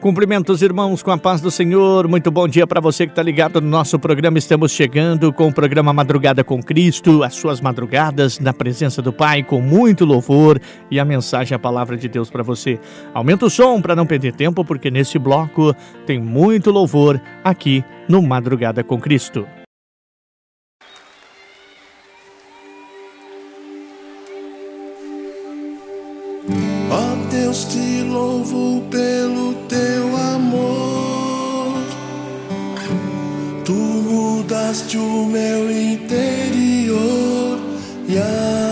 [0.00, 2.08] Cumprimentos, irmãos, com a paz do Senhor.
[2.08, 4.38] Muito bom dia para você que está ligado no nosso programa.
[4.38, 9.42] Estamos chegando com o programa Madrugada com Cristo, as suas madrugadas na presença do Pai,
[9.42, 10.58] com muito louvor
[10.90, 12.80] e a mensagem, a palavra de Deus para você.
[13.12, 18.22] Aumenta o som para não perder tempo, porque nesse bloco tem muito louvor aqui no
[18.22, 19.46] Madrugada com Cristo.
[26.90, 29.49] Ó oh, Deus, te louvo pelo
[34.60, 37.58] mudaste o meu interior
[38.06, 38.18] e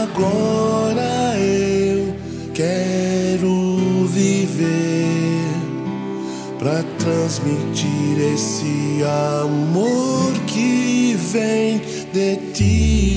[0.07, 2.15] agora eu
[2.53, 5.49] quero viver
[6.59, 9.03] para transmitir esse
[9.41, 11.81] amor que vem
[12.13, 13.17] de ti.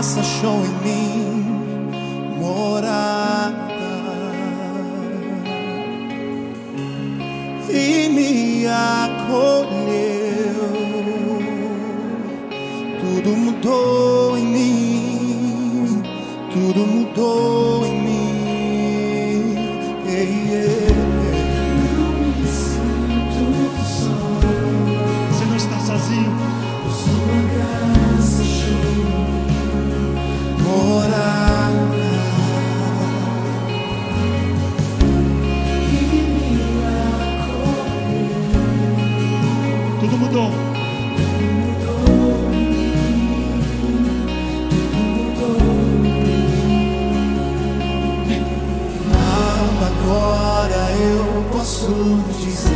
[0.00, 1.44] Graça achou em mim
[2.38, 3.68] morada
[7.68, 9.90] e me acolheu.
[12.98, 16.02] Tudo mudou em mim,
[16.50, 17.59] tudo mudou
[51.80, 52.70] posso dizer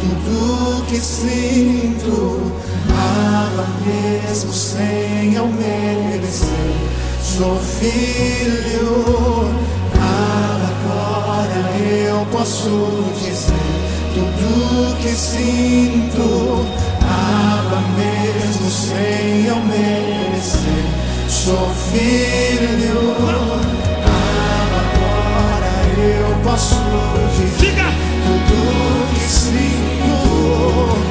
[0.00, 2.52] tudo que sinto.
[2.88, 6.48] Ama mesmo sem eu merecer.
[7.22, 9.48] Sou filho.
[10.82, 13.54] Agora eu posso dizer
[14.14, 16.66] tudo que sinto.
[17.02, 20.84] Ama mesmo sem eu merecer.
[21.28, 23.14] Sou filho.
[24.90, 25.40] Agora
[25.98, 26.74] eu posso
[27.36, 28.09] dizer Diga!
[28.24, 29.90] Tudo que sinto.
[30.00, 31.09] Sou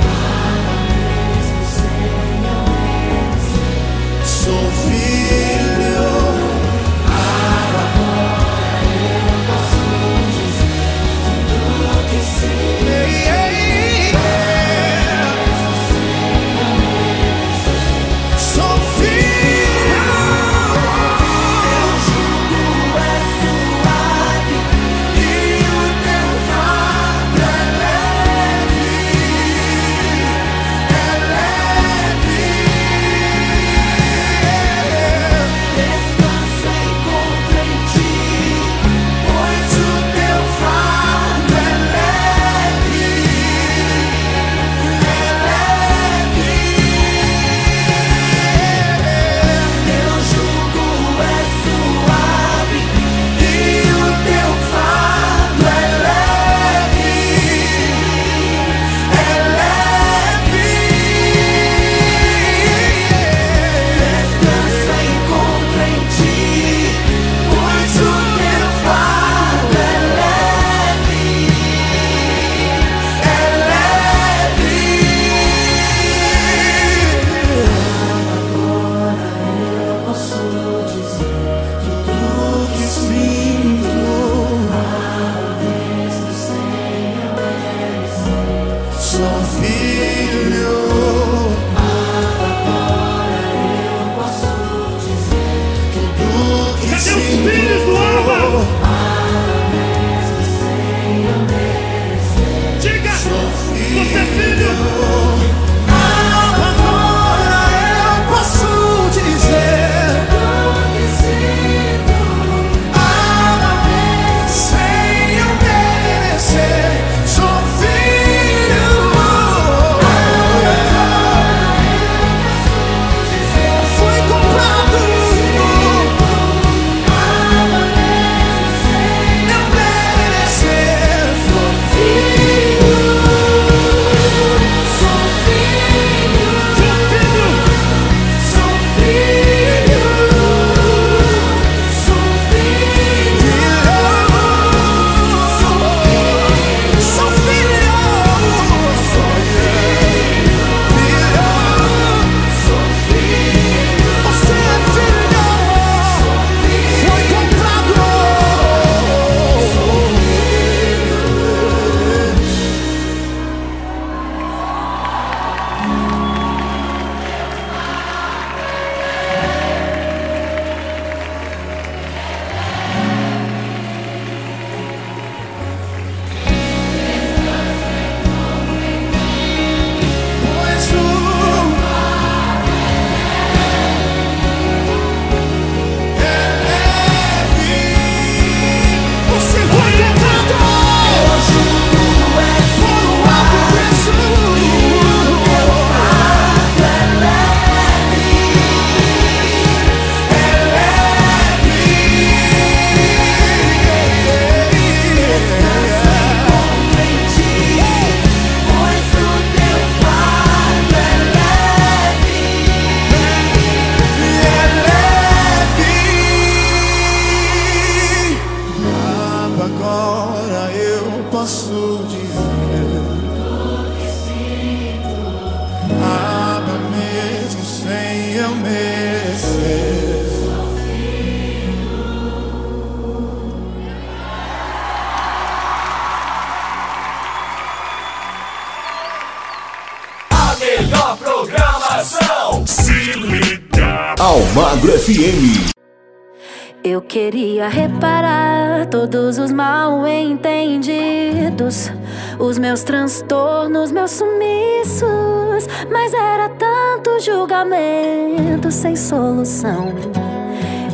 [252.90, 259.94] transtornos, meus sumiços, mas era tanto julgamento sem solução.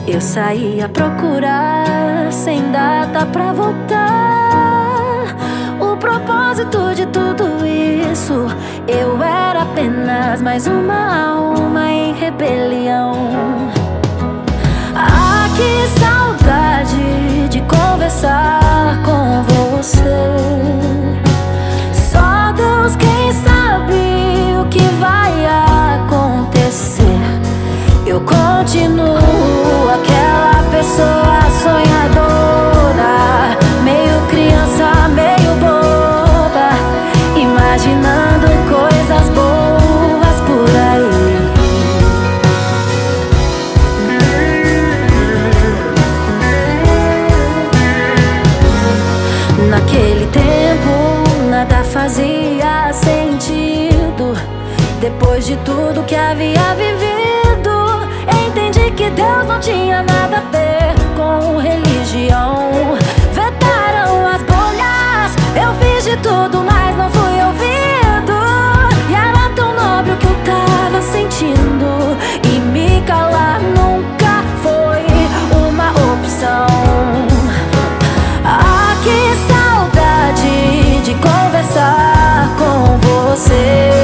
[0.05, 5.23] Eu saí a procurar sem data pra voltar.
[5.79, 8.45] O propósito de tudo isso,
[8.89, 13.29] eu era apenas mais uma alma em rebelião.
[14.93, 20.54] Ah, que saudade de conversar com você.
[28.25, 33.13] Continuo aquela pessoa sonhadora,
[33.83, 36.69] meio criança, meio boba,
[37.35, 41.15] imaginando coisas boas por aí.
[49.69, 50.93] Naquele tempo
[51.49, 54.35] nada fazia sentido.
[54.99, 56.64] Depois de tudo que havia
[59.47, 62.69] Não tinha nada a ver com religião.
[63.33, 68.33] Vetaram as bolhas, eu fiz de tudo, mas não fui ouvido.
[69.09, 72.17] E era tão nobre o que eu tava sentindo.
[72.43, 75.05] E me calar nunca foi
[75.57, 76.67] uma opção.
[78.43, 83.94] Ah, que saudade de conversar com você.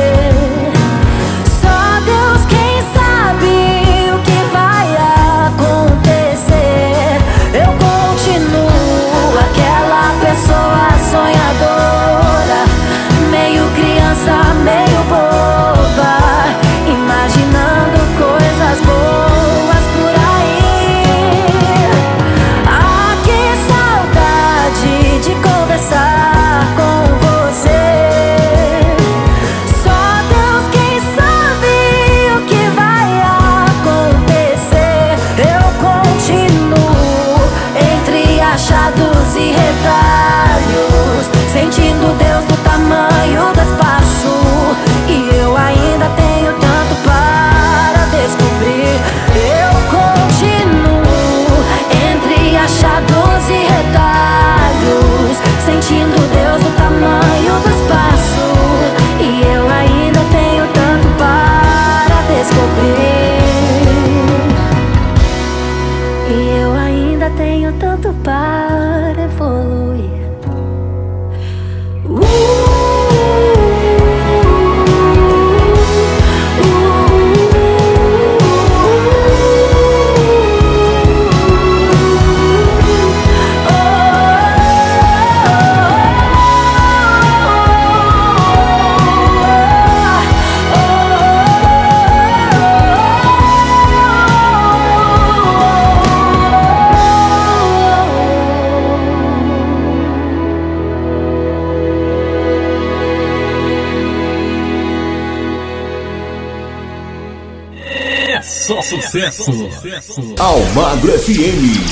[109.12, 110.36] Sucesso.
[110.40, 111.92] Almagro FM.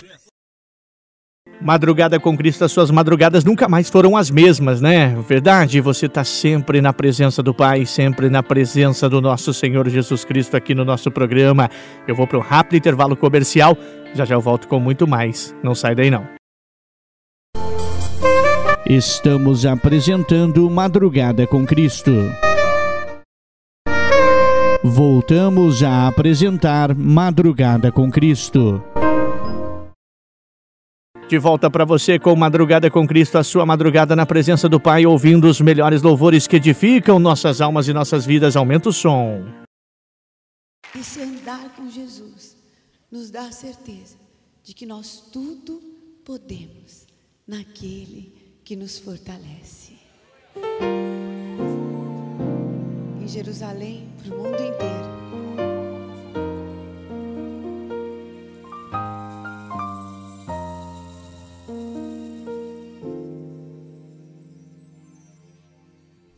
[1.62, 5.14] Madrugada com Cristo, as suas madrugadas nunca mais foram as mesmas, né?
[5.28, 5.82] Verdade?
[5.82, 10.56] Você está sempre na presença do Pai, sempre na presença do nosso Senhor Jesus Cristo
[10.56, 11.70] aqui no nosso programa.
[12.08, 13.78] Eu vou para um rápido intervalo comercial,
[14.14, 15.54] já já eu volto com muito mais.
[15.62, 16.26] Não sai daí não.
[18.86, 22.12] Estamos apresentando Madrugada com Cristo.
[24.82, 28.82] Voltamos a apresentar Madrugada com Cristo.
[31.28, 35.06] De volta para você com Madrugada com Cristo, a sua madrugada na presença do Pai,
[35.06, 38.56] ouvindo os melhores louvores que edificam nossas almas e nossas vidas.
[38.56, 39.44] Aumenta o som.
[40.96, 42.56] E se andar com Jesus
[43.12, 44.16] nos dá a certeza
[44.64, 45.82] de que nós tudo
[46.24, 47.06] podemos
[47.46, 48.34] naquele
[48.64, 50.00] que nos fortalece.
[53.30, 55.20] Jerusalém, para o mundo inteiro.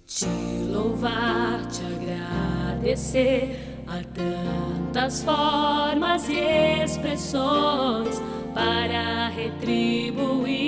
[0.05, 0.27] Te
[0.69, 3.57] louvar, te agradecer
[3.87, 8.21] a tantas formas e expressões
[8.53, 10.60] para retribuir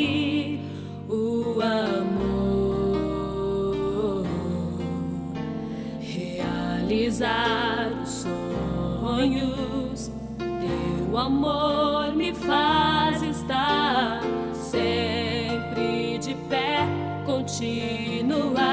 [11.25, 14.21] amor me faz estar
[14.53, 16.85] sempre de pé,
[17.25, 18.63] continuar.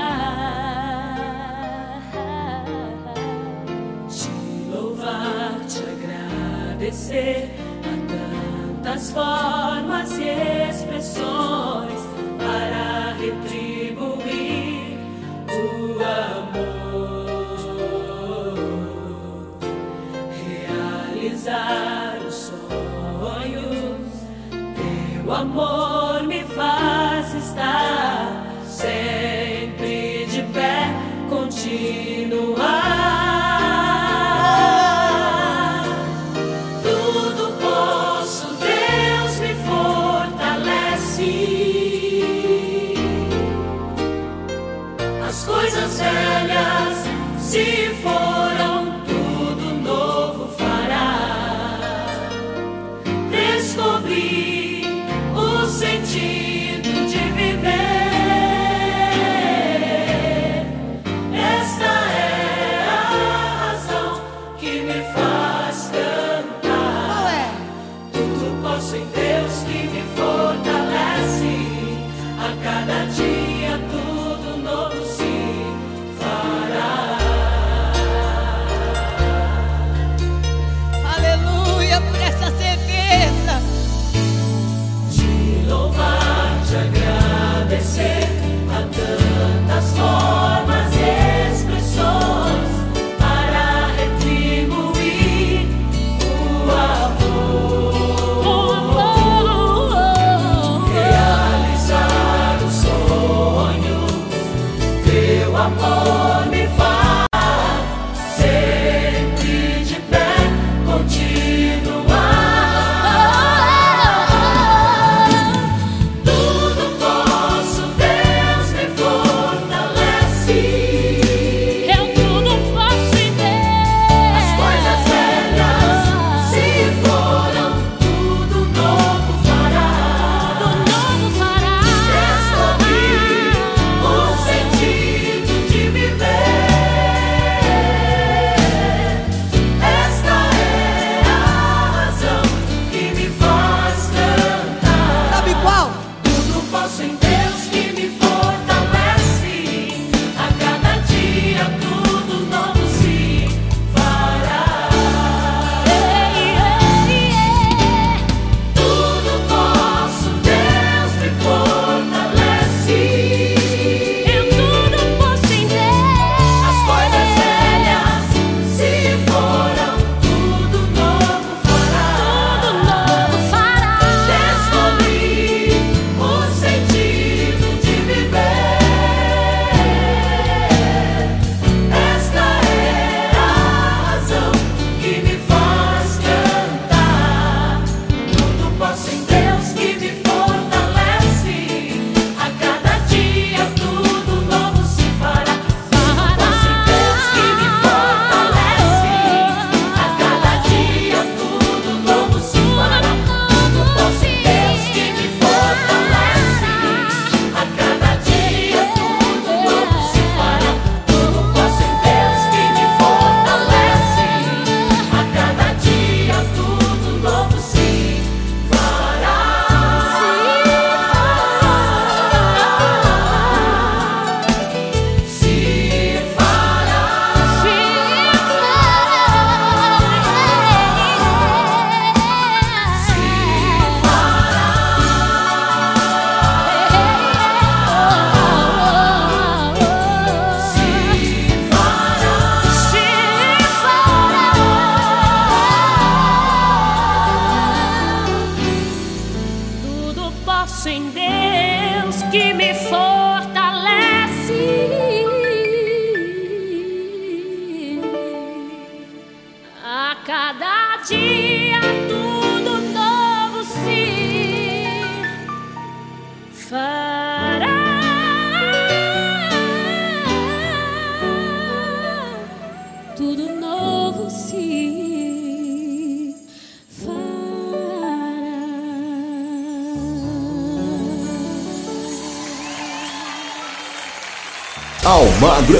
[4.08, 7.50] Te louvar, te agradecer
[7.84, 7.94] a
[8.82, 9.89] tantas formas.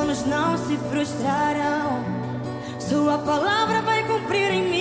[0.00, 2.04] planos não se frustrarão.
[2.78, 4.79] Sua palavra vai cumprir em mim.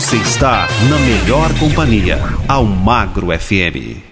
[0.00, 4.09] Você está na melhor companhia, ao Magro FM.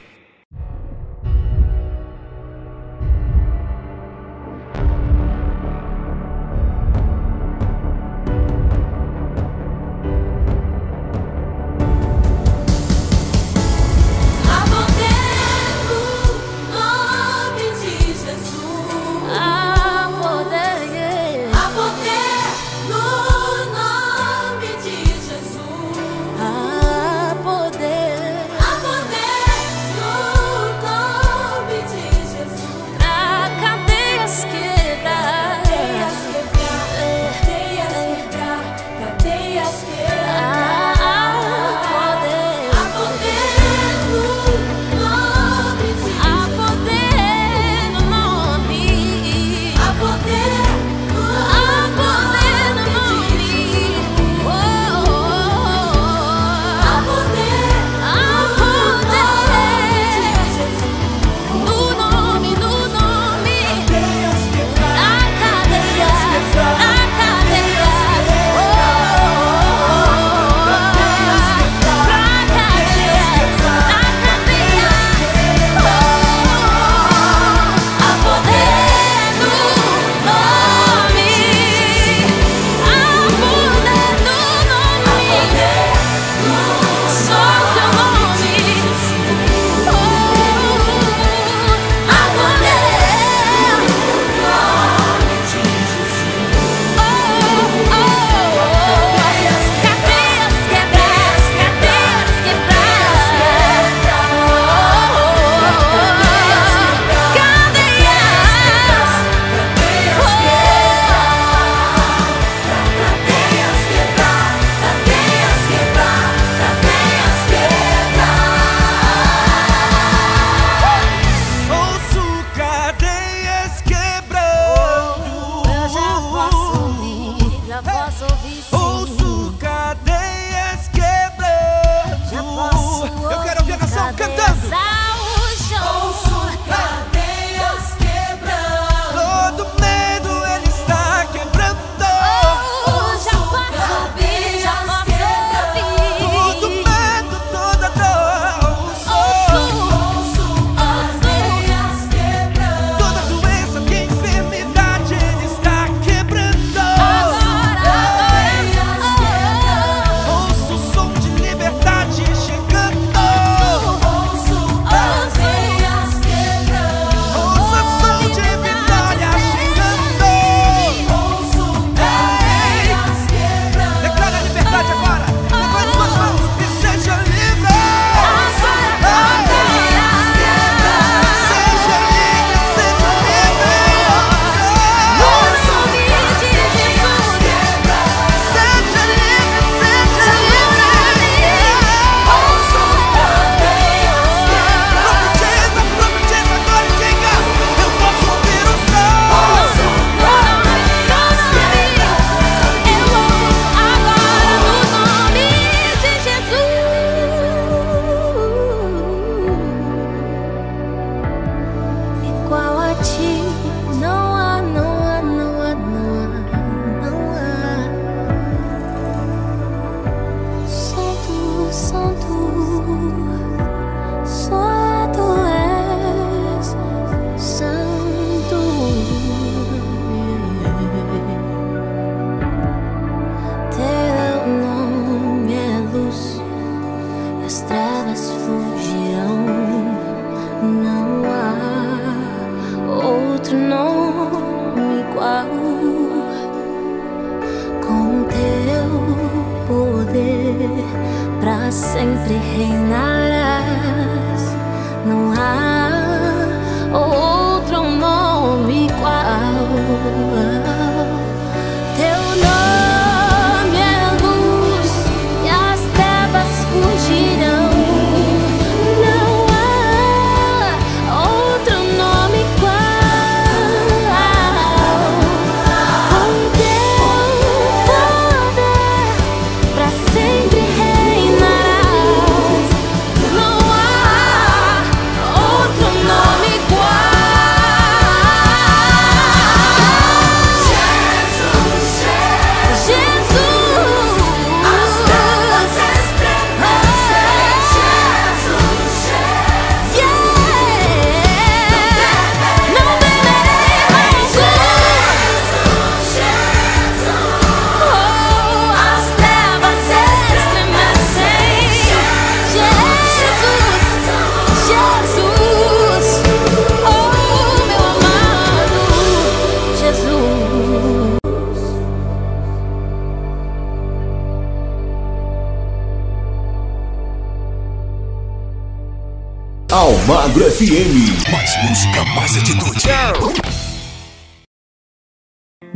[251.68, 253.07] será sempre reinar.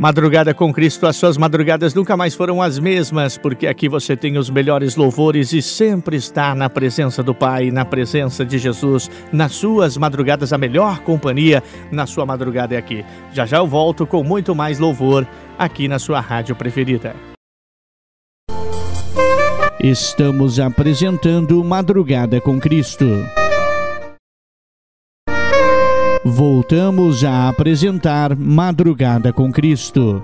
[0.03, 4.37] Madrugada com Cristo, as suas madrugadas nunca mais foram as mesmas, porque aqui você tem
[4.37, 9.09] os melhores louvores e sempre está na presença do Pai, na presença de Jesus.
[9.31, 13.05] Nas suas madrugadas, a melhor companhia na sua madrugada é aqui.
[13.31, 15.25] Já já eu volto com muito mais louvor
[15.57, 17.15] aqui na sua rádio preferida.
[19.79, 23.05] Estamos apresentando Madrugada com Cristo
[26.23, 30.23] voltamos a apresentar Madrugada com Cristo.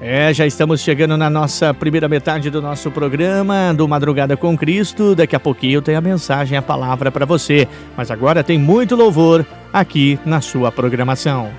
[0.00, 5.14] É, já estamos chegando na nossa primeira metade do nosso programa do Madrugada com Cristo.
[5.14, 7.66] Daqui a pouquinho tem a mensagem, a palavra para você.
[7.96, 11.50] Mas agora tem muito louvor aqui na sua programação.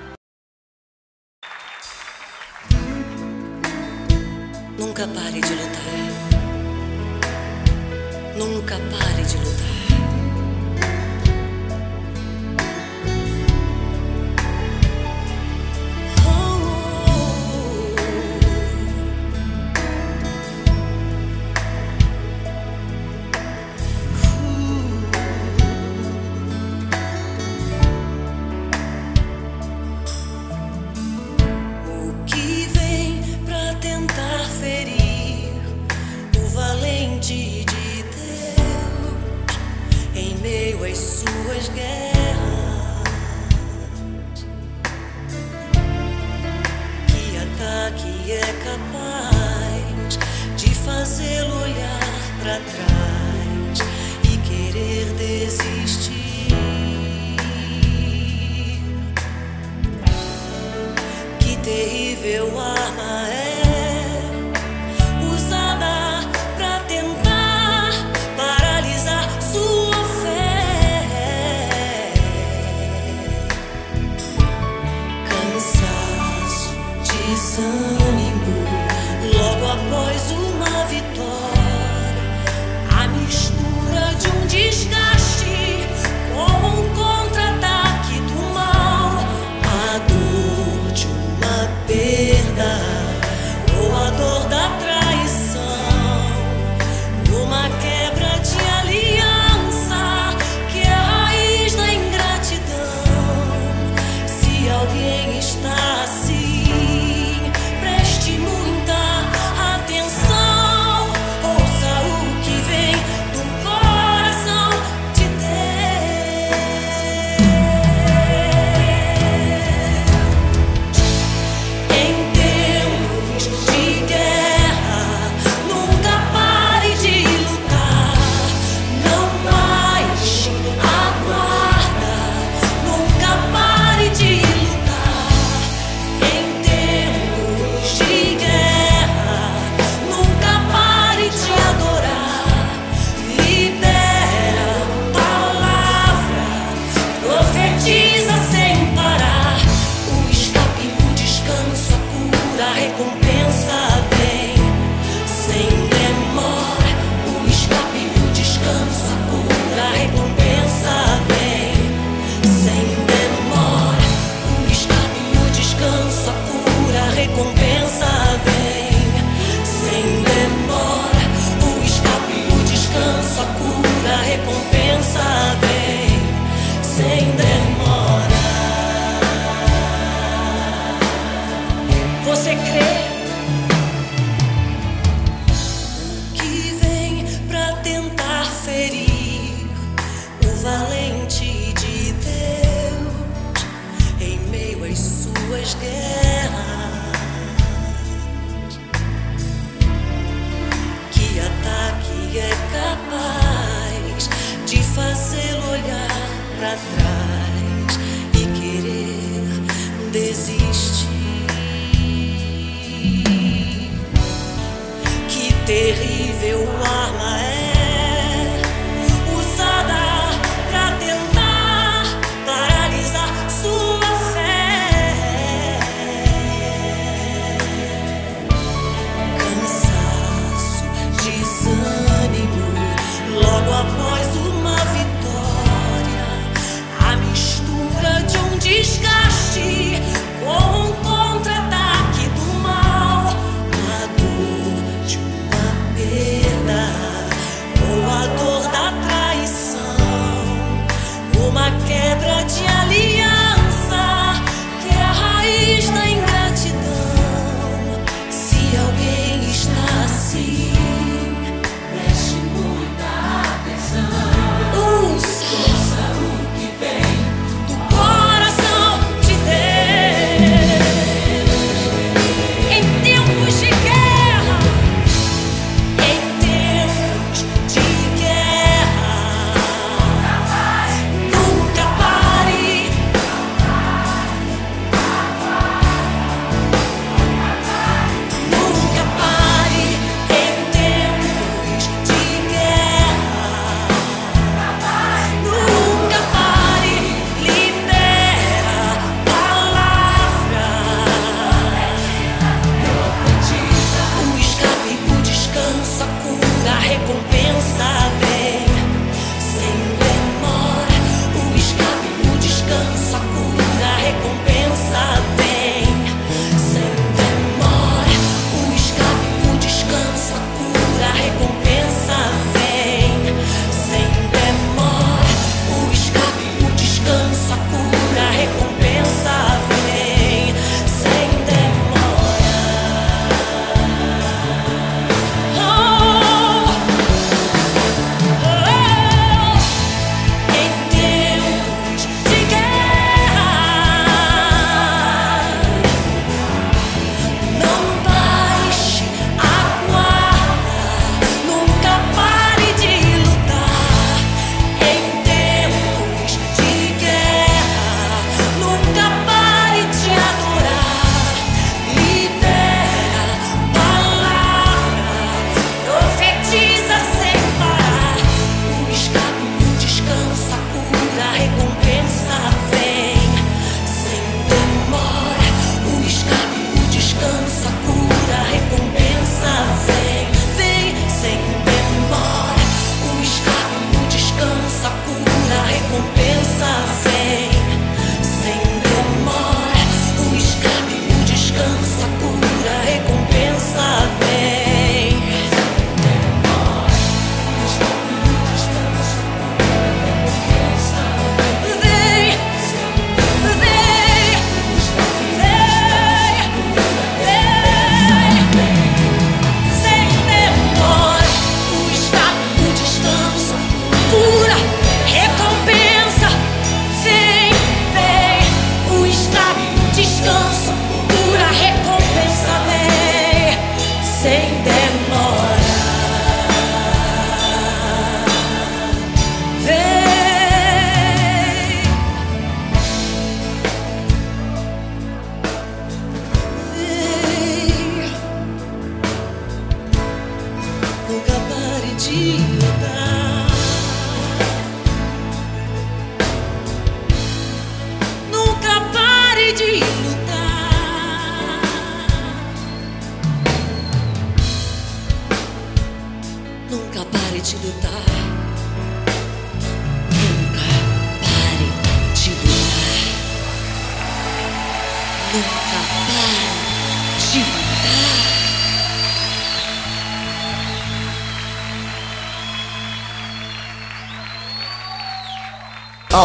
[449.46, 450.15] Lady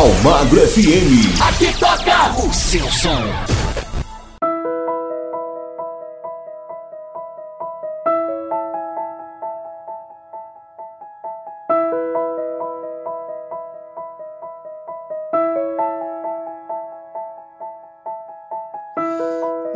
[0.01, 1.29] Almagro FM.
[1.47, 3.21] Aqui toca o seu som.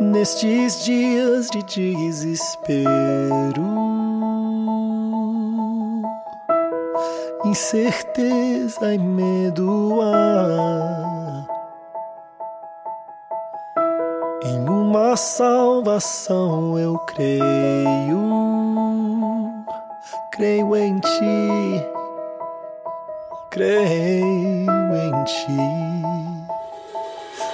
[0.00, 1.62] Nestes dias de
[1.94, 2.86] desespero
[7.50, 11.46] incerteza e medo há.
[14.44, 17.84] Em uma salvação eu creio,
[20.32, 21.86] creio em ti,
[23.50, 25.56] creio em ti.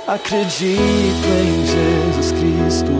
[0.08, 2.92] Acredito em Jesus Cristo,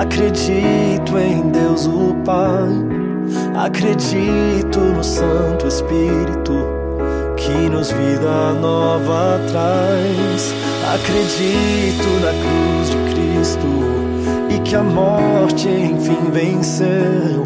[0.00, 3.03] acredito em Deus o Pai
[3.54, 6.52] acredito no Santo Espírito
[7.36, 10.54] que nos vida nova traz.
[10.94, 13.66] Acredito na cruz de Cristo
[14.50, 17.44] e que a morte enfim venceu.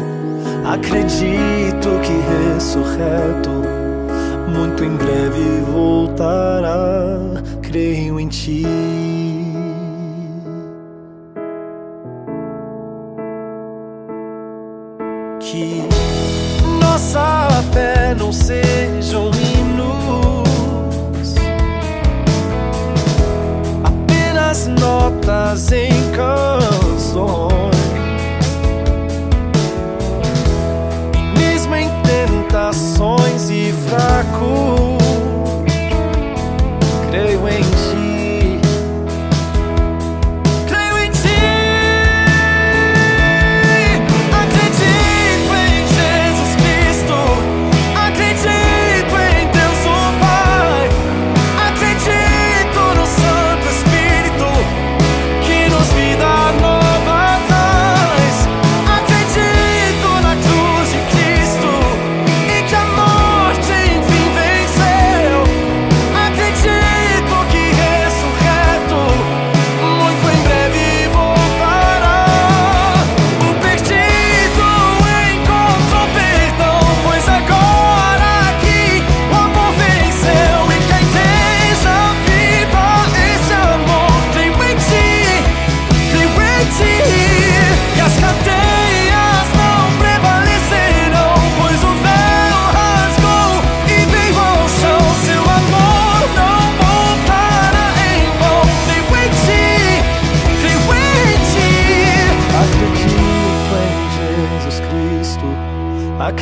[0.65, 3.49] Acredito que ressurreto
[4.49, 7.19] muito em breve voltará.
[7.61, 9.08] Creio em ti.
[16.99, 21.33] Nossa fé não sejam hinos,
[23.85, 27.49] apenas notas em canções.
[31.37, 34.78] Mesmo em tentações e fraco,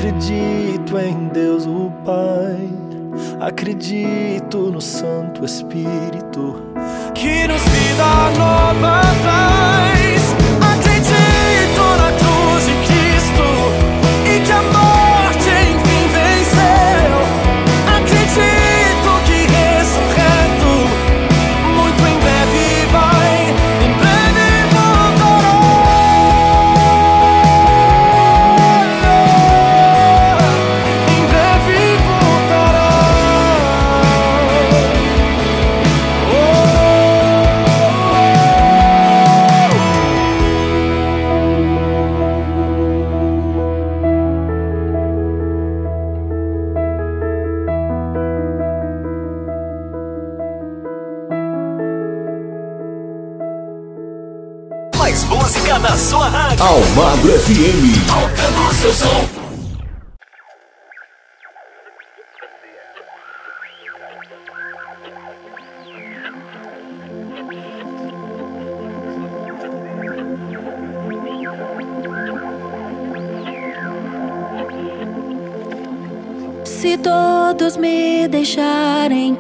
[0.07, 2.69] Acredito em Deus o Pai.
[3.41, 6.66] Acredito no Santo Espírito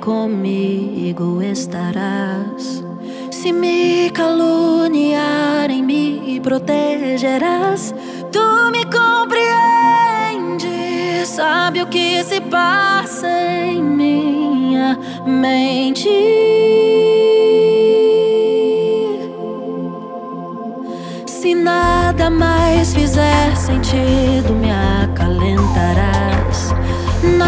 [0.07, 2.81] comigo estarás.
[3.29, 7.93] Se me caluniarem, me protegerás.
[8.31, 8.39] Tu
[8.71, 16.07] me compreendes, sabe o que se passa em minha mente.
[21.25, 24.26] Se nada mais fizer sentido,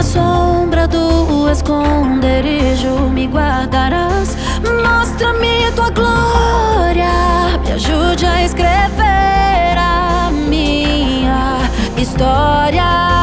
[0.10, 4.36] sombra do esconderijo me guardarás.
[4.84, 11.60] Mostra-me tua glória, me ajude a escrever a minha
[11.96, 13.19] história.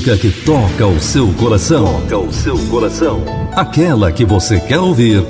[0.00, 2.00] Música que toca o seu coração.
[2.08, 3.22] Toca o seu coração.
[3.54, 5.22] Aquela que você quer ouvir.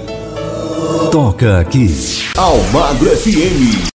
[1.11, 1.89] Toca aqui.
[2.37, 3.91] Almagro FM.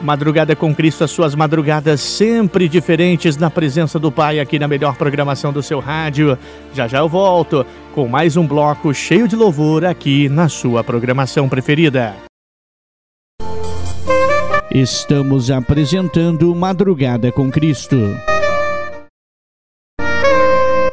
[0.00, 4.96] Madrugada com Cristo, as suas madrugadas sempre diferentes na presença do Pai aqui na melhor
[4.96, 6.38] programação do seu rádio.
[6.74, 7.64] Já já eu volto
[7.94, 12.14] com mais um bloco cheio de louvor aqui na sua programação preferida.
[14.70, 17.96] Estamos apresentando Madrugada com Cristo.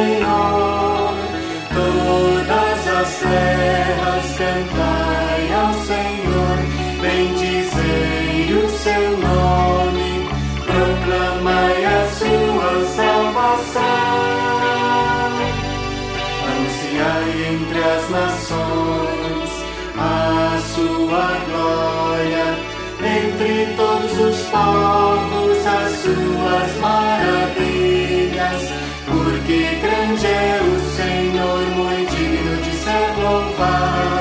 [0.00, 1.12] Senhor,
[1.74, 6.56] todas as terras cantai ao Senhor,
[7.02, 10.26] bendizei o seu nome,
[10.64, 13.82] proclamai a sua salvação,
[16.48, 19.50] anunciai entre as nações
[19.98, 22.46] a sua glória,
[23.04, 27.59] entre todos os povos as suas maravilhas.
[29.50, 34.19] Que grande é o Senhor, muito digno de ser louvado.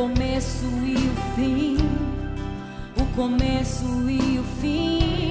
[0.00, 1.76] começo e o fim,
[2.98, 5.29] o começo e o fim.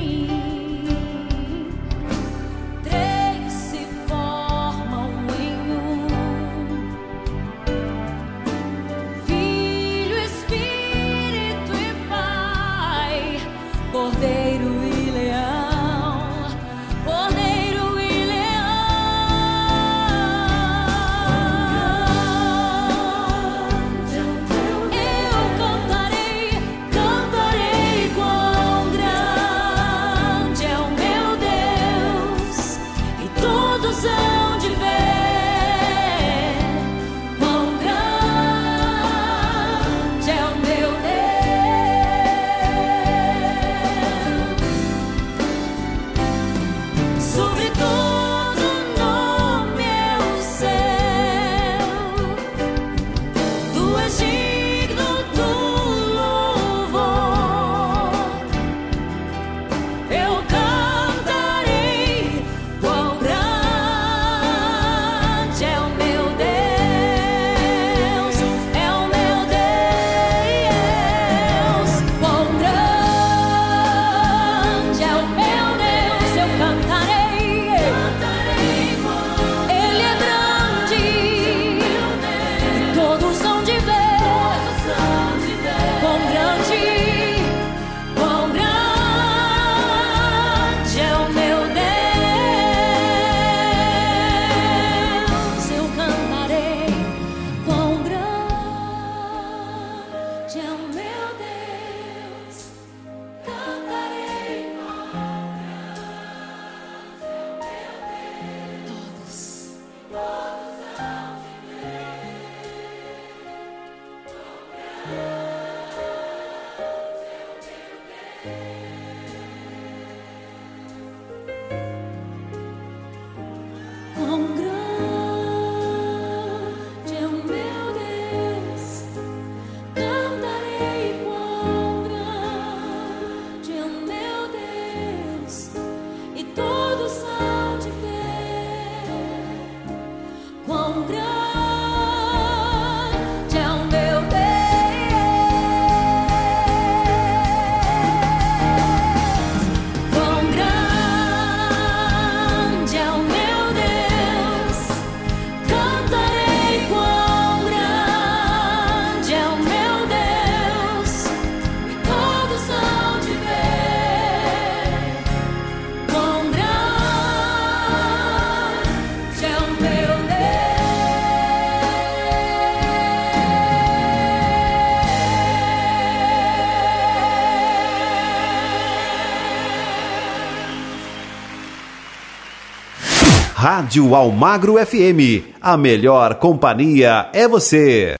[183.71, 185.45] Rádio Almagro FM.
[185.61, 188.15] A melhor companhia é você.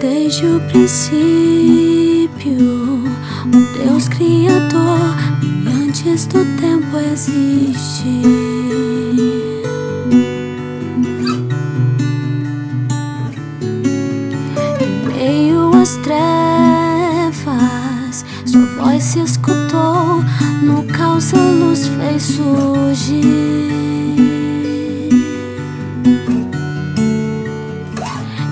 [0.00, 1.18] Desde o princípio,
[3.44, 5.32] o Deus Criador
[5.66, 8.51] antes do tempo existe.
[19.02, 20.22] se escutou
[20.62, 23.24] no caos a luz fez surgir.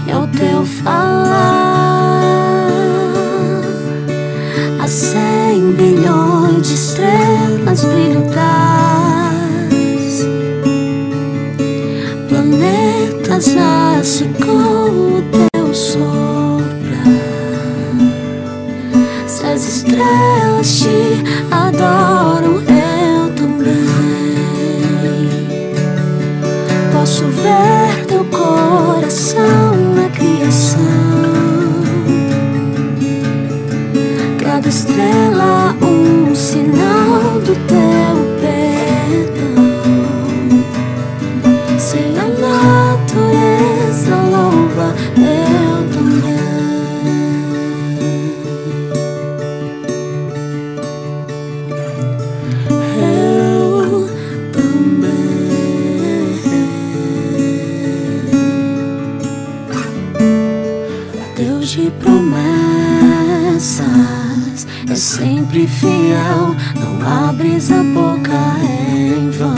[0.08, 1.86] E o teu falar
[4.82, 8.40] a cem bilhões de estrelas brilhadas
[12.28, 14.24] planetas a se
[27.20, 30.80] souber teu coração na criação.
[34.42, 36.99] Cada estrela um sinal.
[65.50, 68.30] sempre fiel, não abres a boca
[68.62, 69.56] em vão.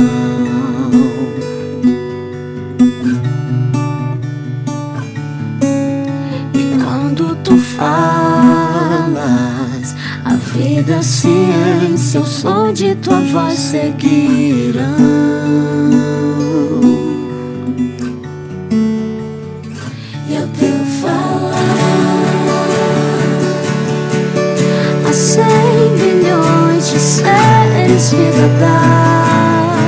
[6.55, 9.15] E quando tu falas,
[10.25, 15.12] a vida, a ciência, o som de tua voz seguirão.
[28.13, 29.81] cidadãs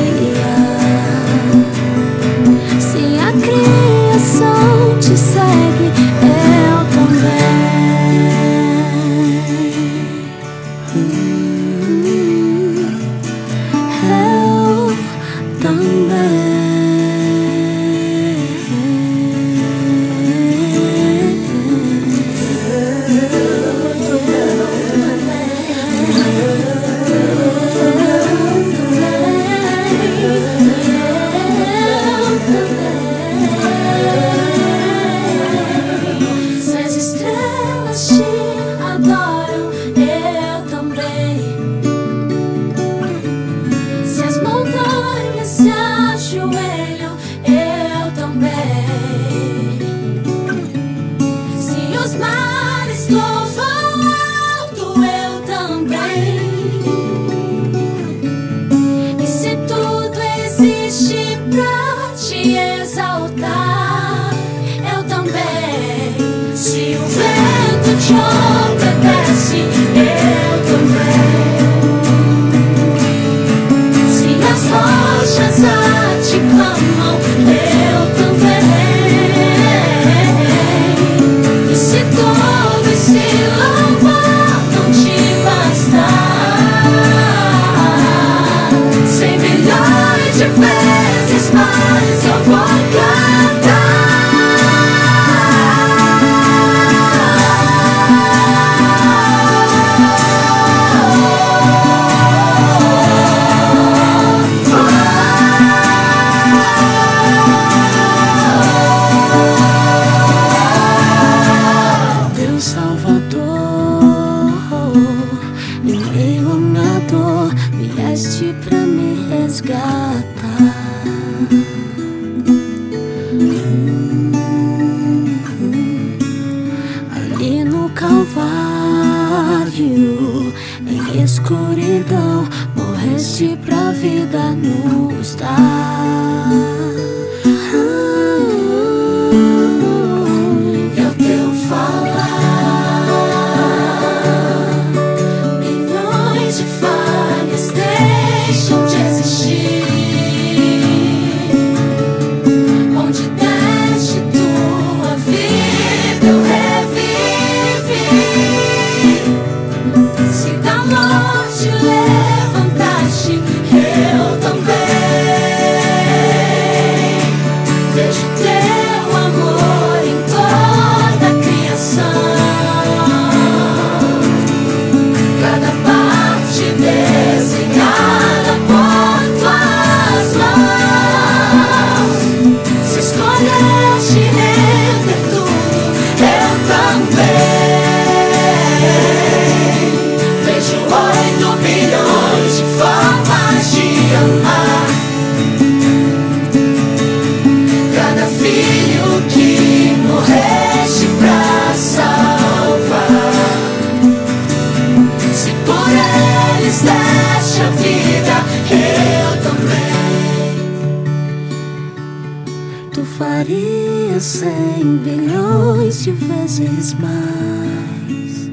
[213.93, 218.51] seria cem bilhões de vezes mais.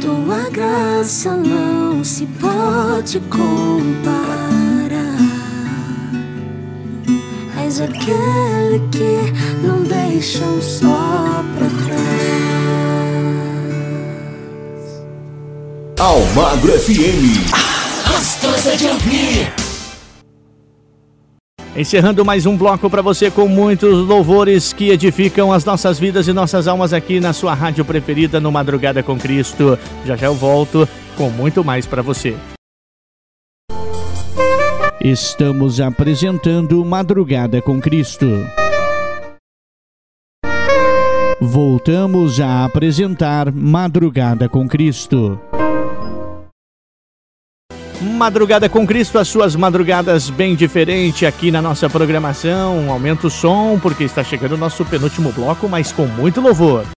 [0.00, 3.44] Tua graça não se pode comparar.
[7.64, 9.32] És aquele que
[9.66, 12.04] não deixa um só pra trás.
[15.98, 17.50] Almagro FM.
[18.06, 19.63] Gostosa de ouvir.
[21.76, 26.32] Encerrando mais um bloco para você com muitos louvores que edificam as nossas vidas e
[26.32, 29.76] nossas almas aqui na sua rádio preferida no Madrugada com Cristo.
[30.04, 32.36] Já já eu volto com muito mais para você.
[35.00, 38.26] Estamos apresentando Madrugada com Cristo.
[41.40, 45.40] Voltamos a apresentar Madrugada com Cristo.
[48.04, 52.90] Madrugada com Cristo, as suas madrugadas bem diferente aqui na nossa programação.
[52.90, 56.93] Aumenta o som porque está chegando o nosso penúltimo bloco, mas com muito louvor.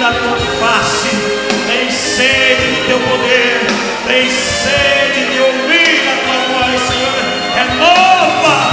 [0.00, 1.10] Da tua face,
[1.66, 3.66] tem sede do teu poder,
[4.06, 7.12] tem sede de ouvir a tua voz, Senhor.
[7.54, 8.69] Renova,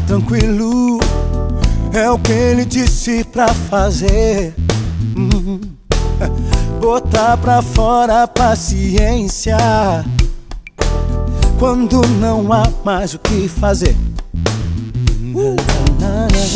[0.00, 0.98] Tranquilo.
[1.92, 4.54] É o que ele disse pra fazer.
[5.16, 5.60] Hum.
[6.80, 9.56] Botar pra fora a paciência.
[11.58, 13.96] Quando não há mais o que fazer.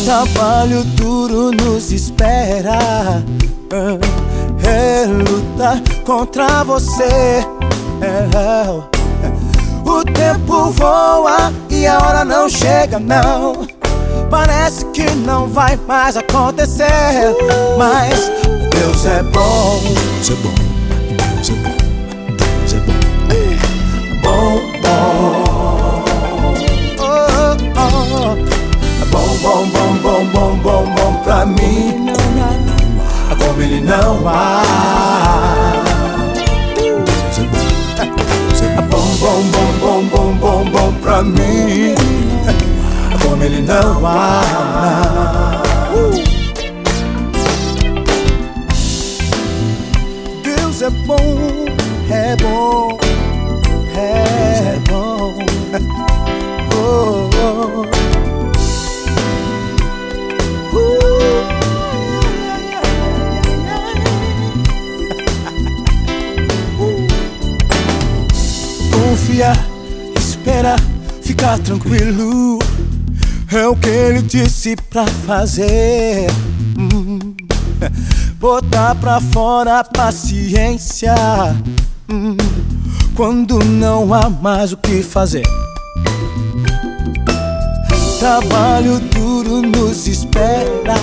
[0.05, 3.23] Trabalho duro nos espera.
[4.65, 7.47] É lutar contra você.
[8.01, 8.71] É,
[9.85, 13.67] o tempo voa e a hora não chega, não.
[14.31, 17.37] Parece que não vai mais acontecer.
[17.79, 18.31] Mas
[18.71, 19.81] Deus é bom.
[19.85, 20.55] Deus é bom.
[21.35, 21.77] Deus é bom.
[22.37, 22.99] Deus é bom.
[24.23, 26.05] Bom, bom.
[27.01, 28.37] Oh, oh.
[29.11, 32.07] Bom, bom, bom, bom, bom, bom, bom pra mim.
[33.39, 35.48] Como ele não há.
[41.25, 41.95] Mim.
[43.23, 45.63] Como ele não há.
[50.43, 51.67] Deus é bom,
[52.11, 52.98] é bom,
[71.69, 72.59] tranquilo.
[73.53, 76.27] É o que ele disse pra fazer.
[76.79, 77.19] Hum.
[78.41, 81.15] Botar pra fora a paciência.
[82.11, 82.37] Hum.
[83.15, 85.47] Quando não há mais o que fazer.
[88.19, 90.95] Trabalho duro nos espera.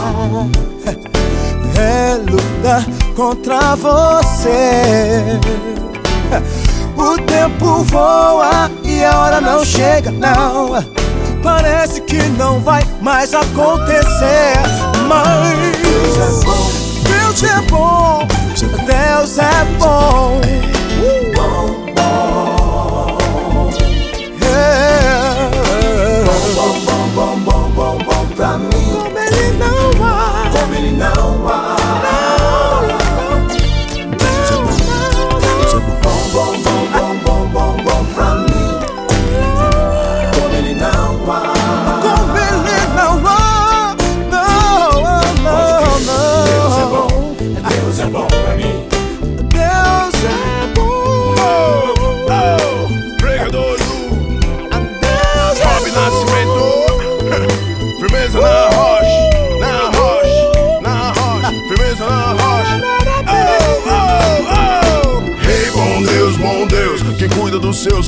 [1.78, 2.86] É lutar
[3.16, 5.40] contra você.
[6.98, 10.72] O tempo voa e a hora não chega, não.
[11.44, 14.54] Parece que não vai mais acontecer.
[15.08, 15.76] Mas
[17.04, 18.28] Deus é bom,
[18.86, 20.42] Deus é bom.
[21.00, 21.75] Bom, bom.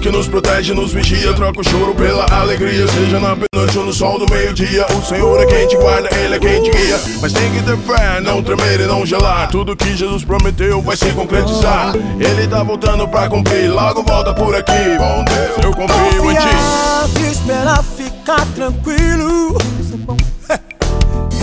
[0.08, 1.34] Que nos protege, nos vigia.
[1.34, 4.86] Troca o choro pela alegria Seja na noite ou no sol do meio-dia.
[4.98, 7.00] O Senhor é quem te guarda, Ele é quem te guia.
[7.22, 9.50] Mas tem que ter fé, não tremer e não gelar.
[9.50, 11.94] Tudo que Jesus prometeu vai se concretizar.
[12.20, 17.32] Ele tá voltando pra cumprir Logo volta por aqui, bom Deus Eu confio em ti.
[17.32, 19.58] esperar, ficar tranquilo.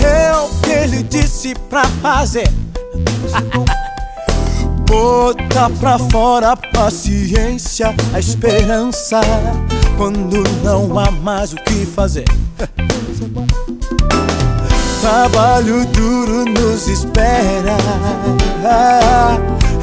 [0.07, 2.47] É o que ele disse pra fazer.
[4.87, 9.21] Bota pra fora a paciência, a esperança.
[9.97, 12.25] Quando não há mais o que fazer.
[15.01, 17.77] Trabalho duro nos espera.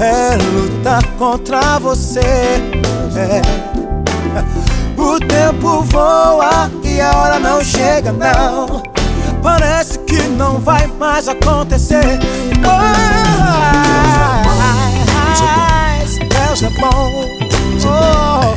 [0.01, 2.20] É lutar contra você.
[2.20, 3.43] É.
[4.97, 8.83] O tempo voa e a hora não chega, não.
[9.43, 12.19] Parece que não vai mais acontecer.
[15.41, 17.25] Mas Deus é bom.
[17.85, 18.57] Oh,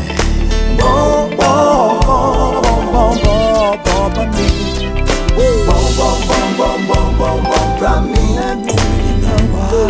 [0.77, 4.53] bom, bom, bom, bom, bom, bom, bom pra mim.
[5.65, 8.35] Bom, bom, bom, bom, bom, bom, bom pra mim.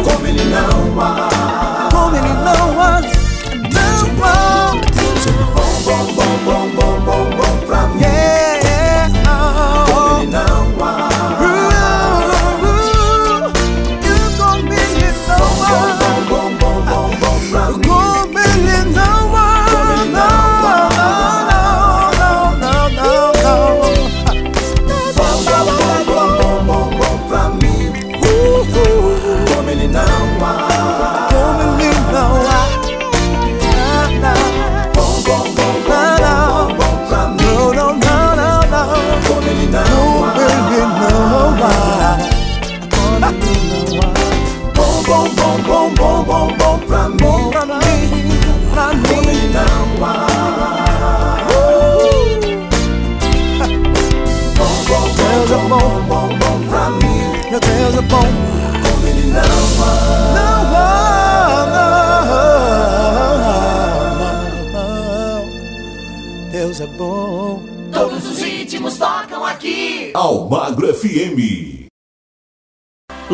[0.04, 1.35] Como ele não há.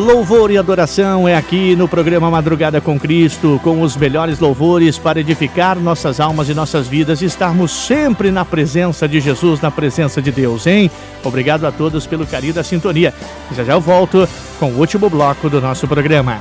[0.02, 5.20] Louvor e adoração é aqui no programa Madrugada com Cristo, com os melhores louvores para
[5.20, 10.20] edificar nossas almas e nossas vidas e estarmos sempre na presença de Jesus, na presença
[10.20, 10.90] de Deus, hein?
[11.22, 13.14] Obrigado a todos pelo carinho da sintonia.
[13.52, 16.40] Já já eu volto com o último bloco do nosso programa.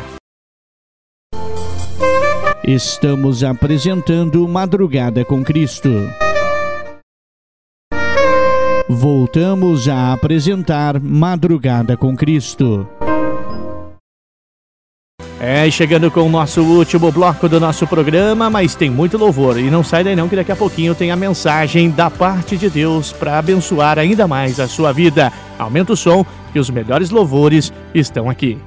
[2.64, 6.10] Estamos apresentando Madrugada com Cristo.
[8.90, 12.90] Voltamos a apresentar Madrugada com Cristo.
[15.44, 19.60] É, chegando com o nosso último bloco do nosso programa, mas tem muito louvor.
[19.60, 22.70] E não sai daí não, que daqui a pouquinho tem a mensagem da parte de
[22.70, 25.34] Deus para abençoar ainda mais a sua vida.
[25.58, 26.24] Aumenta o som,
[26.54, 28.60] que os melhores louvores estão aqui.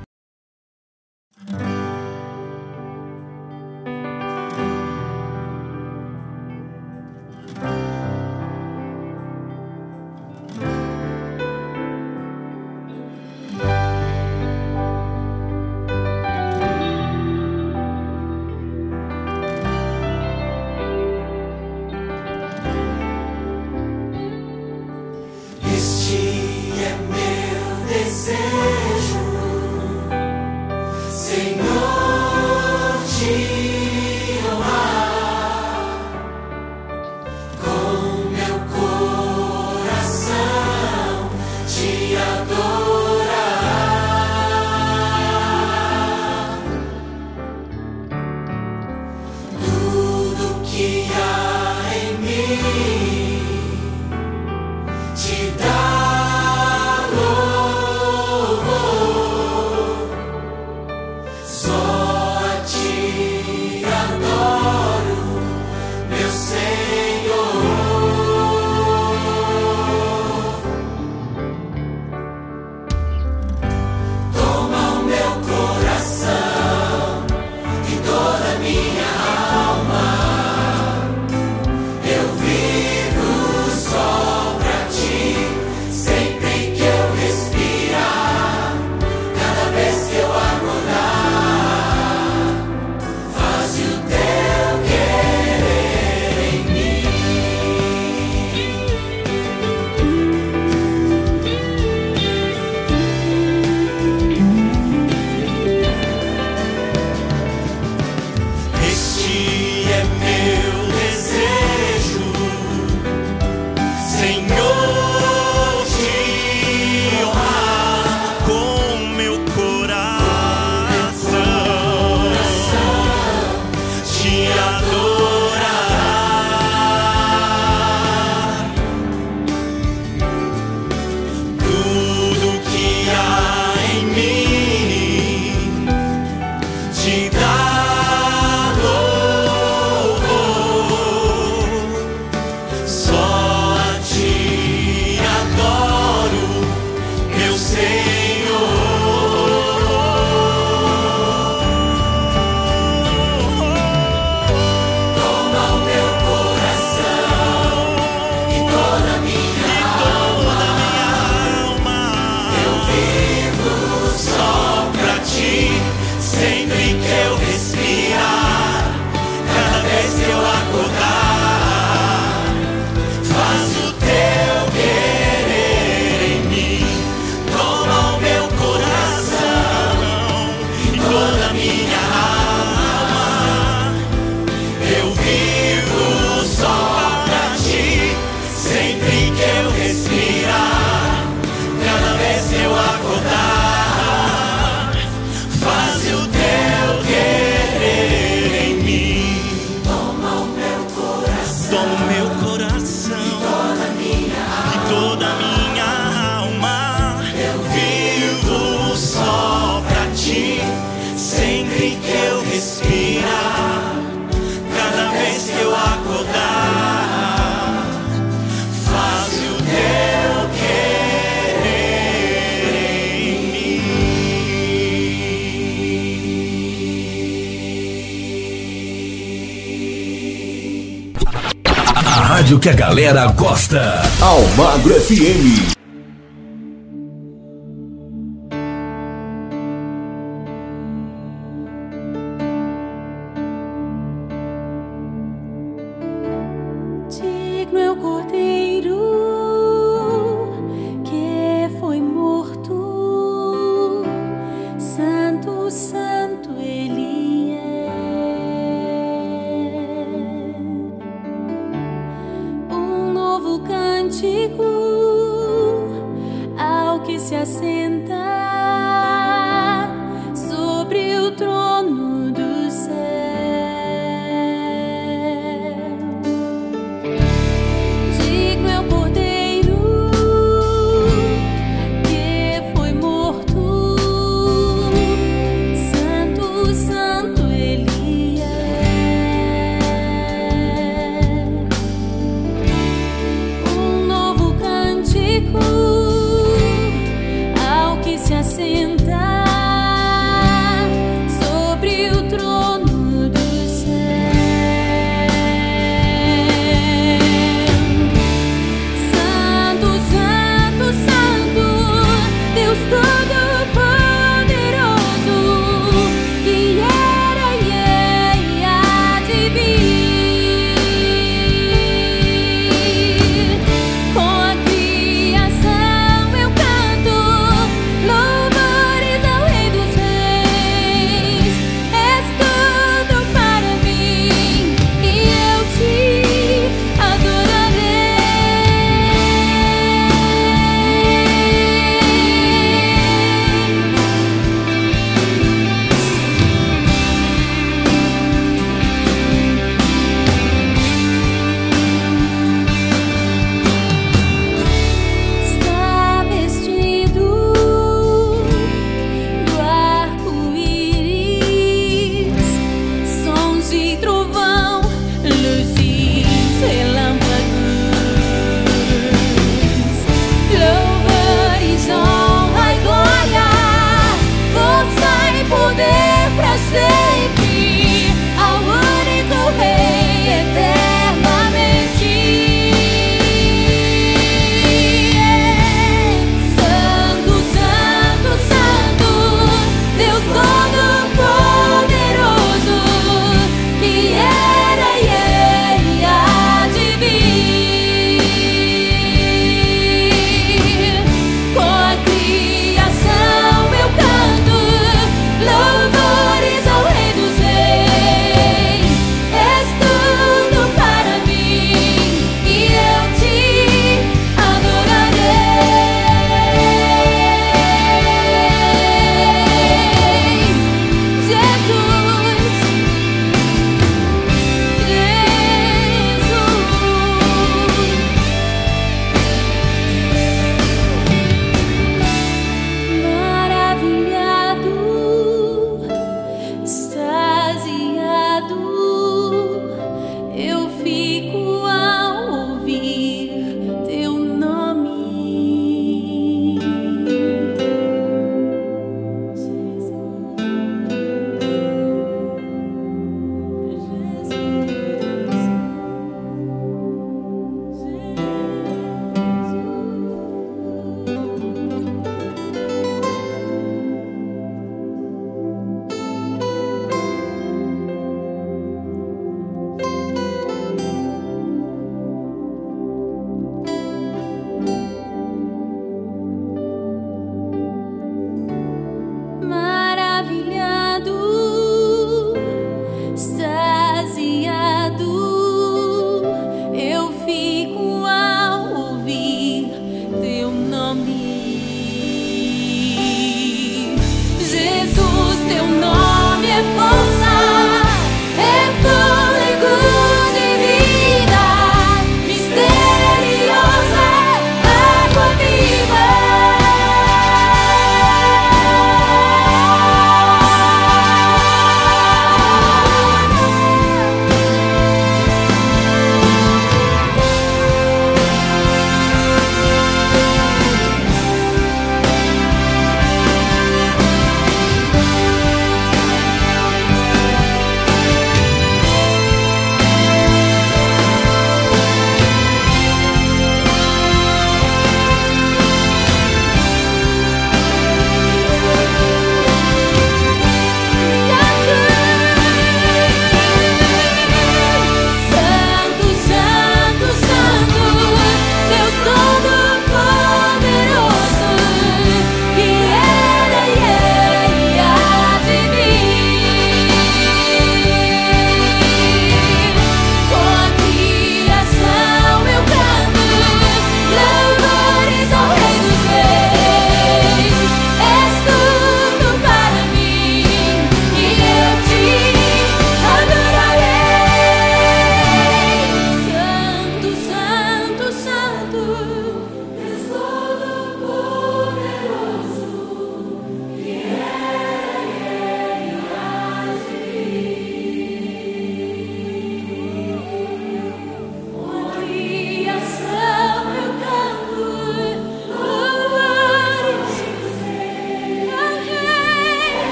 [235.11, 235.64] FM.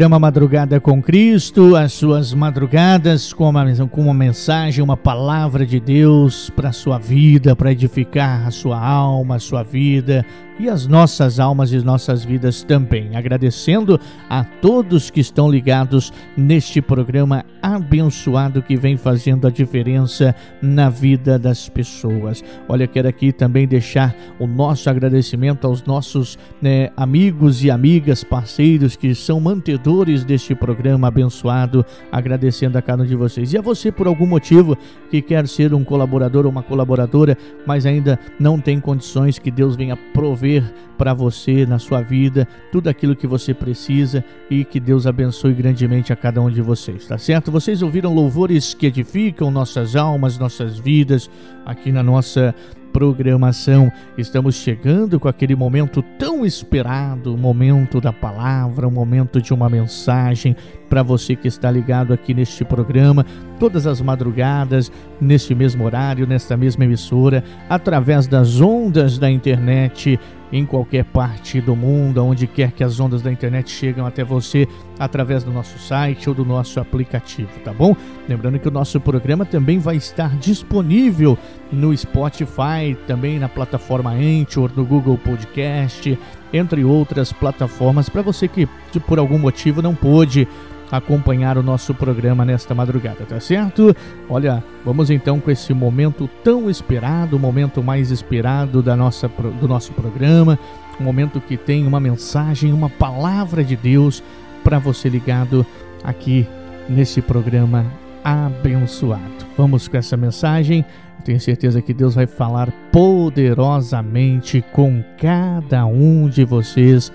[0.00, 5.78] Programa Madrugada com Cristo, as suas madrugadas com uma, com uma mensagem, uma palavra de
[5.78, 10.24] Deus para a sua vida, para edificar a sua alma, a sua vida
[10.60, 13.16] e as nossas almas e nossas vidas também.
[13.16, 20.90] Agradecendo a todos que estão ligados neste programa abençoado que vem fazendo a diferença na
[20.90, 22.44] vida das pessoas.
[22.68, 28.96] Olha, quero aqui também deixar o nosso agradecimento aos nossos né, amigos e amigas, parceiros
[28.96, 33.54] que são mantedores deste programa abençoado, agradecendo a cada um de vocês.
[33.54, 34.76] E a você, por algum motivo,
[35.10, 39.74] que quer ser um colaborador ou uma colaboradora, mas ainda não tem condições que Deus
[39.74, 40.49] venha prover
[40.96, 46.12] para você na sua vida tudo aquilo que você precisa e que Deus abençoe grandemente
[46.12, 47.50] a cada um de vocês, tá certo?
[47.50, 51.30] Vocês ouviram louvores que edificam nossas almas, nossas vidas
[51.64, 52.54] aqui na nossa
[52.92, 53.90] programação.
[54.18, 59.68] Estamos chegando com aquele momento tão esperado, o momento da palavra, o momento de uma
[59.68, 60.56] mensagem
[60.90, 63.24] para você que está ligado aqui neste programa,
[63.60, 64.90] todas as madrugadas,
[65.20, 70.18] neste mesmo horário, nesta mesma emissora, através das ondas da internet
[70.52, 74.66] em qualquer parte do mundo, onde quer que as ondas da internet chegam até você
[74.98, 77.94] através do nosso site ou do nosso aplicativo, tá bom?
[78.28, 81.38] Lembrando que o nosso programa também vai estar disponível
[81.70, 86.18] no Spotify, também na plataforma Anchor, no Google Podcast,
[86.52, 88.68] entre outras plataformas, para você que
[89.06, 90.48] por algum motivo não pôde
[90.90, 93.94] acompanhar o nosso programa nesta madrugada, tá certo?
[94.28, 99.68] Olha, vamos então com esse momento tão esperado, o momento mais esperado da nossa, do
[99.68, 100.58] nosso programa,
[101.00, 104.22] um momento que tem uma mensagem, uma palavra de Deus
[104.64, 105.64] para você ligado
[106.02, 106.46] aqui
[106.88, 107.86] nesse programa
[108.24, 109.46] abençoado.
[109.56, 110.84] Vamos com essa mensagem.
[111.24, 117.12] tenho certeza que Deus vai falar poderosamente com cada um de vocês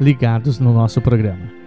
[0.00, 1.65] ligados no nosso programa.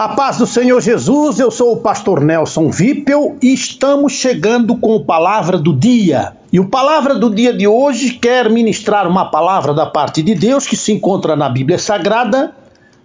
[0.00, 4.96] A paz do Senhor Jesus, eu sou o pastor Nelson Vipel e estamos chegando com
[4.96, 6.32] a palavra do dia.
[6.50, 10.66] E o palavra do dia de hoje quer ministrar uma palavra da parte de Deus
[10.66, 12.56] que se encontra na Bíblia Sagrada,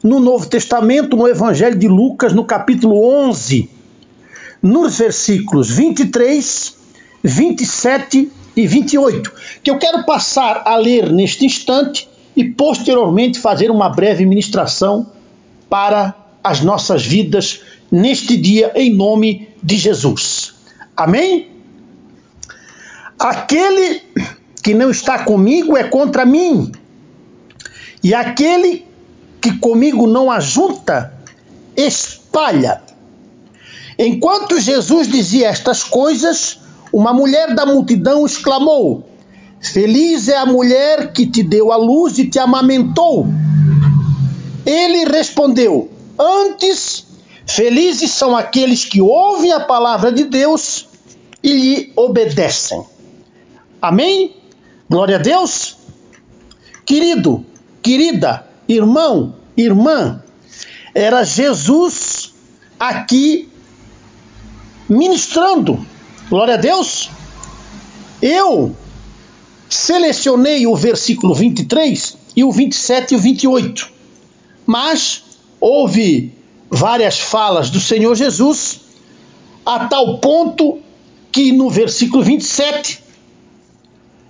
[0.01, 3.69] no Novo Testamento, no Evangelho de Lucas, no capítulo 11,
[4.63, 6.77] nos versículos 23,
[7.21, 12.07] 27 e 28, que eu quero passar a ler neste instante
[12.37, 15.07] e posteriormente fazer uma breve ministração
[15.69, 17.61] para as nossas vidas
[17.91, 20.53] neste dia, em nome de Jesus.
[20.95, 21.49] Amém?
[23.17, 24.03] Aquele
[24.61, 26.71] que não está comigo é contra mim,
[28.03, 28.85] e aquele
[29.41, 31.11] que comigo não ajunta,
[31.75, 32.79] espalha.
[33.97, 36.59] Enquanto Jesus dizia estas coisas,
[36.93, 39.09] uma mulher da multidão exclamou:
[39.61, 43.25] Feliz é a mulher que te deu a luz e te amamentou.
[44.63, 47.05] Ele respondeu: Antes,
[47.45, 50.87] felizes são aqueles que ouvem a palavra de Deus
[51.43, 52.83] e lhe obedecem.
[53.81, 54.35] Amém?
[54.89, 55.77] Glória a Deus.
[56.85, 57.45] Querido,
[57.81, 60.23] querida, irmão, irmã,
[60.93, 62.33] era Jesus
[62.79, 63.49] aqui
[64.87, 65.85] ministrando.
[66.29, 67.09] Glória a Deus.
[68.21, 68.75] Eu
[69.69, 73.89] selecionei o versículo 23 e o 27 e o 28.
[74.65, 75.24] Mas
[75.65, 76.31] houve
[76.69, 78.81] várias falas do Senhor Jesus,
[79.65, 80.77] a tal ponto
[81.31, 83.03] que no versículo 27,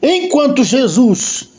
[0.01, 1.49] enquanto Jesus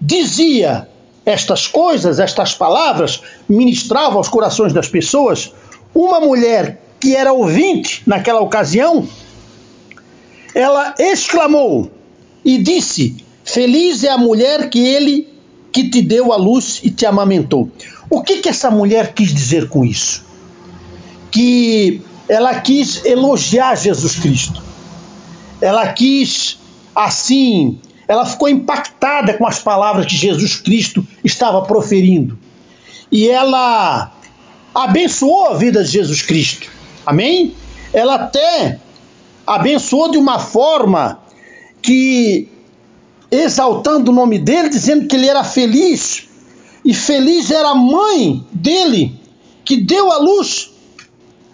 [0.00, 0.88] dizia
[1.26, 5.52] estas coisas, estas palavras, ministrava aos corações das pessoas,
[5.92, 9.08] uma mulher que era ouvinte naquela ocasião,
[10.54, 11.90] ela exclamou
[12.44, 15.28] e disse: Feliz é a mulher que ele
[15.72, 17.68] que te deu a luz e te amamentou.
[18.10, 20.24] O que, que essa mulher quis dizer com isso?
[21.30, 24.60] Que ela quis elogiar Jesus Cristo.
[25.60, 26.58] Ela quis,
[26.94, 27.78] assim,
[28.08, 32.36] ela ficou impactada com as palavras que Jesus Cristo estava proferindo.
[33.12, 34.12] E ela
[34.74, 36.68] abençoou a vida de Jesus Cristo.
[37.06, 37.54] Amém?
[37.92, 38.80] Ela até
[39.46, 41.20] abençoou de uma forma
[41.80, 42.48] que
[43.30, 46.28] exaltando o nome dele, dizendo que ele era feliz
[46.90, 49.14] e feliz era a mãe dele,
[49.64, 50.72] que deu a luz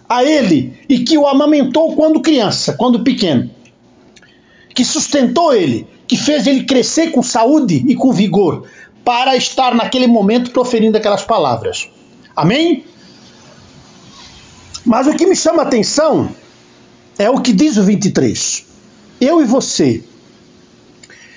[0.09, 3.47] a ele e que o amamentou quando criança, quando pequeno.
[4.73, 8.67] Que sustentou ele, que fez ele crescer com saúde e com vigor,
[9.05, 11.87] para estar naquele momento proferindo aquelas palavras.
[12.35, 12.83] Amém?
[14.83, 16.31] Mas o que me chama a atenção
[17.15, 18.65] é o que diz o 23.
[19.21, 20.03] Eu e você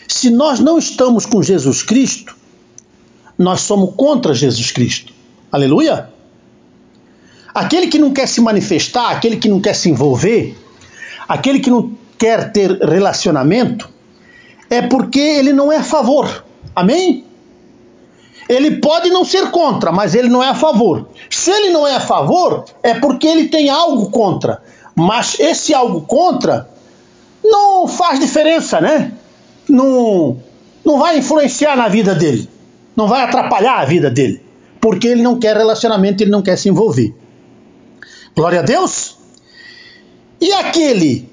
[0.08, 2.39] se nós não estamos com Jesus Cristo,
[3.40, 5.14] nós somos contra Jesus Cristo.
[5.50, 6.10] Aleluia?
[7.54, 10.54] Aquele que não quer se manifestar, aquele que não quer se envolver,
[11.26, 13.88] aquele que não quer ter relacionamento,
[14.68, 16.44] é porque ele não é a favor.
[16.76, 17.24] Amém?
[18.46, 21.08] Ele pode não ser contra, mas ele não é a favor.
[21.30, 24.62] Se ele não é a favor, é porque ele tem algo contra.
[24.94, 26.68] Mas esse algo contra
[27.42, 29.12] não faz diferença, né?
[29.66, 30.36] Não,
[30.84, 32.59] não vai influenciar na vida dele.
[33.00, 34.42] Não vai atrapalhar a vida dele.
[34.78, 37.14] Porque ele não quer relacionamento, ele não quer se envolver.
[38.36, 39.16] Glória a Deus.
[40.38, 41.26] E aquele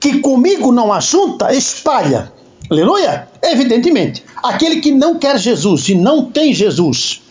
[0.00, 2.32] que comigo não ajunta, espalha.
[2.68, 3.28] Aleluia?
[3.40, 4.24] Evidentemente.
[4.42, 7.22] Aquele que não quer Jesus e não tem Jesus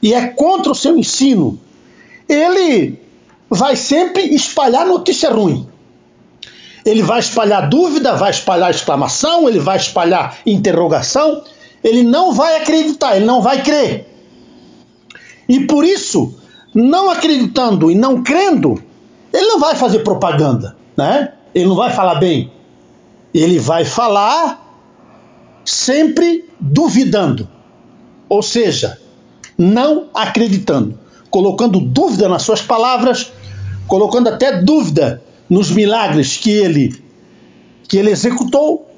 [0.00, 1.58] e é contra o seu ensino,
[2.28, 2.96] ele
[3.50, 5.66] vai sempre espalhar notícia ruim.
[6.86, 11.42] Ele vai espalhar dúvida, vai espalhar exclamação, ele vai espalhar interrogação.
[11.82, 14.08] Ele não vai acreditar, ele não vai crer.
[15.48, 16.34] E por isso,
[16.74, 18.82] não acreditando e não crendo,
[19.32, 21.32] ele não vai fazer propaganda, né?
[21.54, 22.50] Ele não vai falar bem.
[23.34, 24.62] Ele vai falar
[25.64, 27.48] sempre duvidando.
[28.28, 28.98] Ou seja,
[29.58, 30.98] não acreditando,
[31.30, 33.32] colocando dúvida nas suas palavras,
[33.86, 37.02] colocando até dúvida nos milagres que ele
[37.88, 38.90] que ele executou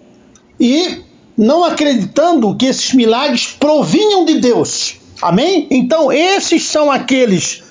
[0.61, 1.03] e
[1.37, 4.97] não acreditando que esses milagres provinham de Deus.
[5.23, 5.67] Amém?
[5.71, 7.63] Então, esses são aqueles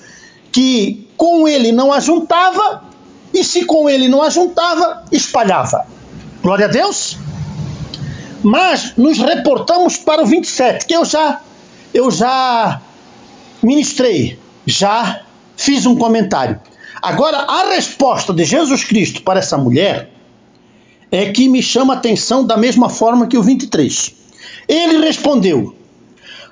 [0.52, 2.84] que com ele não ajuntava
[3.32, 5.86] e se com ele não ajuntava, espalhava.
[6.42, 7.16] Glória a Deus.
[8.42, 11.40] Mas nos reportamos para o 27, que eu já
[11.92, 12.80] eu já
[13.62, 15.22] ministrei, já
[15.56, 16.60] fiz um comentário.
[17.00, 20.10] Agora, a resposta de Jesus Cristo para essa mulher
[21.10, 24.14] é que me chama a atenção da mesma forma que o 23.
[24.68, 25.74] Ele respondeu: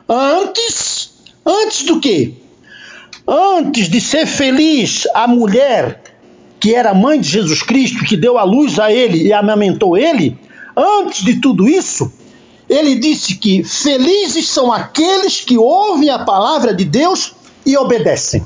[0.08, 1.10] Antes,
[1.44, 2.34] antes do que?
[3.26, 6.02] Antes de ser feliz a mulher
[6.60, 10.38] que era mãe de Jesus Cristo, que deu a luz a ele e amamentou ele,
[10.76, 12.12] antes de tudo isso,
[12.68, 17.34] ele disse que felizes são aqueles que ouvem a palavra de Deus
[17.66, 18.44] e obedecem.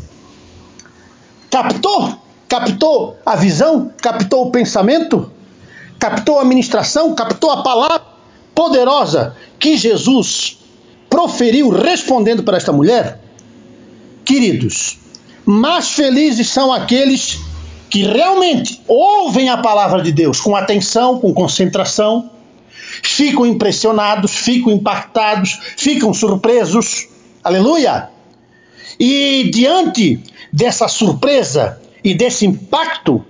[1.50, 2.14] Captou?
[2.48, 3.92] Captou a visão?
[4.00, 5.30] Captou o pensamento?
[5.98, 7.14] Captou a ministração?
[7.14, 8.02] Captou a palavra
[8.54, 10.58] poderosa que Jesus
[11.08, 13.20] proferiu respondendo para esta mulher?
[14.24, 14.98] Queridos,
[15.44, 17.40] mais felizes são aqueles
[17.88, 22.30] que realmente ouvem a palavra de Deus com atenção, com concentração,
[23.02, 27.08] ficam impressionados, ficam impactados, ficam surpresos.
[27.42, 28.10] Aleluia!
[28.98, 30.20] E diante
[30.52, 33.24] dessa surpresa e desse impacto,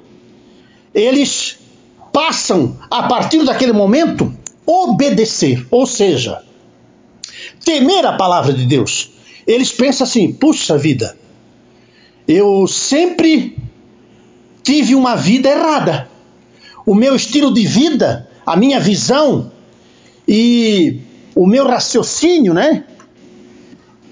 [0.94, 1.58] eles
[2.16, 4.34] passam, a partir daquele momento,
[4.64, 6.42] obedecer, ou seja,
[7.62, 9.10] temer a palavra de Deus.
[9.46, 11.14] Eles pensam assim: puxa vida,
[12.26, 13.58] eu sempre
[14.62, 16.08] tive uma vida errada.
[16.86, 19.52] O meu estilo de vida, a minha visão
[20.26, 21.02] e
[21.34, 22.84] o meu raciocínio, né?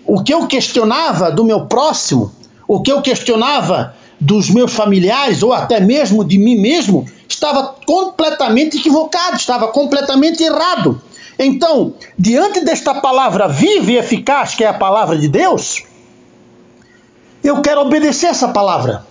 [0.04, 2.30] O que eu questionava do meu próximo,
[2.68, 8.78] o que eu questionava dos meus familiares ou até mesmo de mim mesmo, estava completamente
[8.78, 11.00] equivocado, estava completamente errado.
[11.38, 15.82] Então, diante desta palavra viva e eficaz, que é a palavra de Deus,
[17.42, 19.04] eu quero obedecer essa palavra.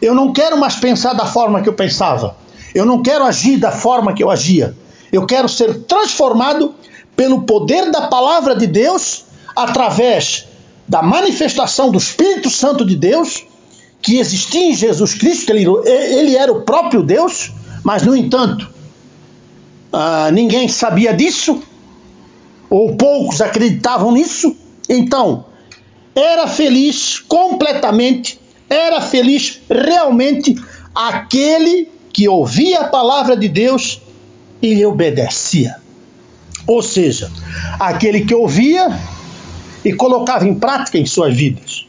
[0.00, 2.36] Eu não quero mais pensar da forma que eu pensava.
[2.74, 4.76] Eu não quero agir da forma que eu agia.
[5.10, 6.74] Eu quero ser transformado
[7.16, 9.24] pelo poder da palavra de Deus
[9.56, 10.46] através
[10.86, 13.47] da manifestação do Espírito Santo de Deus
[14.02, 17.52] que existia em Jesus Cristo, ele, ele era o próprio Deus,
[17.82, 18.68] mas no entanto,
[19.92, 21.62] ah, ninguém sabia disso,
[22.70, 24.56] ou poucos acreditavam nisso,
[24.88, 25.46] então
[26.14, 30.56] era feliz completamente, era feliz realmente
[30.94, 34.00] aquele que ouvia a palavra de Deus
[34.60, 35.76] e lhe obedecia.
[36.66, 37.30] Ou seja,
[37.78, 38.88] aquele que ouvia
[39.84, 41.87] e colocava em prática em suas vidas.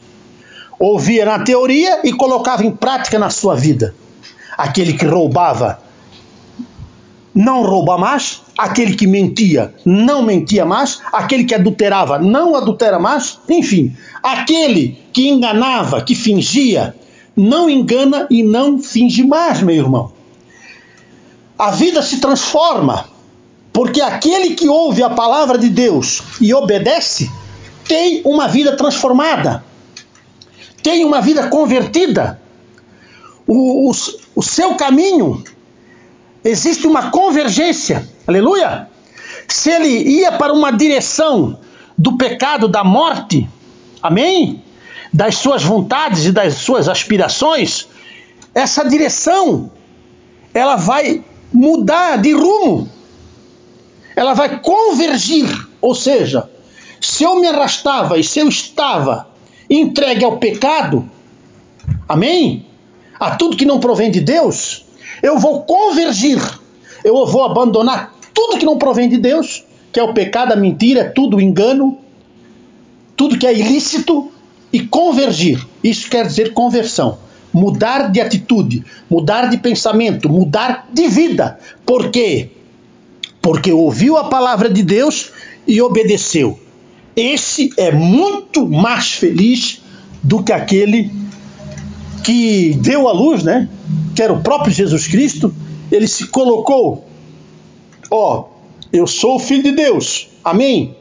[0.80, 3.94] Ouvia na teoria e colocava em prática na sua vida.
[4.56, 5.78] Aquele que roubava
[7.34, 13.38] não rouba mais, aquele que mentia não mentia mais, aquele que adulterava não adultera mais,
[13.46, 16.94] enfim, aquele que enganava, que fingia,
[17.36, 20.12] não engana e não finge mais, meu irmão.
[21.58, 23.04] A vida se transforma,
[23.70, 27.30] porque aquele que ouve a palavra de Deus e obedece
[27.86, 29.62] tem uma vida transformada,
[30.82, 32.40] tem uma vida convertida.
[33.46, 33.92] O, o,
[34.36, 35.42] o seu caminho
[36.44, 38.08] existe uma convergência.
[38.26, 38.88] Aleluia!
[39.48, 41.58] Se ele ia para uma direção
[41.98, 43.48] do pecado, da morte,
[44.02, 44.62] amém?
[45.12, 47.88] Das suas vontades e das suas aspirações,
[48.54, 49.70] essa direção
[50.54, 52.88] ela vai mudar de rumo.
[54.14, 55.48] Ela vai convergir,
[55.80, 56.48] ou seja,
[57.00, 59.29] se eu me arrastava e se eu estava
[59.70, 61.08] entregue ao pecado,
[62.08, 62.66] amém?
[63.18, 64.84] A tudo que não provém de Deus,
[65.22, 66.40] eu vou convergir,
[67.04, 71.12] eu vou abandonar tudo que não provém de Deus, que é o pecado, a mentira,
[71.14, 71.98] tudo o engano,
[73.16, 74.30] tudo que é ilícito,
[74.72, 75.64] e convergir.
[75.82, 77.18] Isso quer dizer conversão.
[77.52, 81.58] Mudar de atitude, mudar de pensamento, mudar de vida.
[81.84, 82.50] Por quê?
[83.42, 85.32] Porque ouviu a palavra de Deus
[85.66, 86.58] e obedeceu.
[87.20, 89.82] Esse é muito mais feliz
[90.22, 91.10] do que aquele
[92.24, 93.68] que deu a luz, né?
[94.16, 95.54] Que era o próprio Jesus Cristo.
[95.92, 97.06] Ele se colocou,
[98.10, 98.46] ó,
[98.90, 100.28] eu sou o filho de Deus.
[100.42, 100.96] Amém?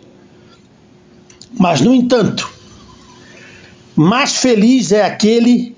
[1.58, 2.52] Mas, no entanto,
[3.96, 5.74] mais feliz é aquele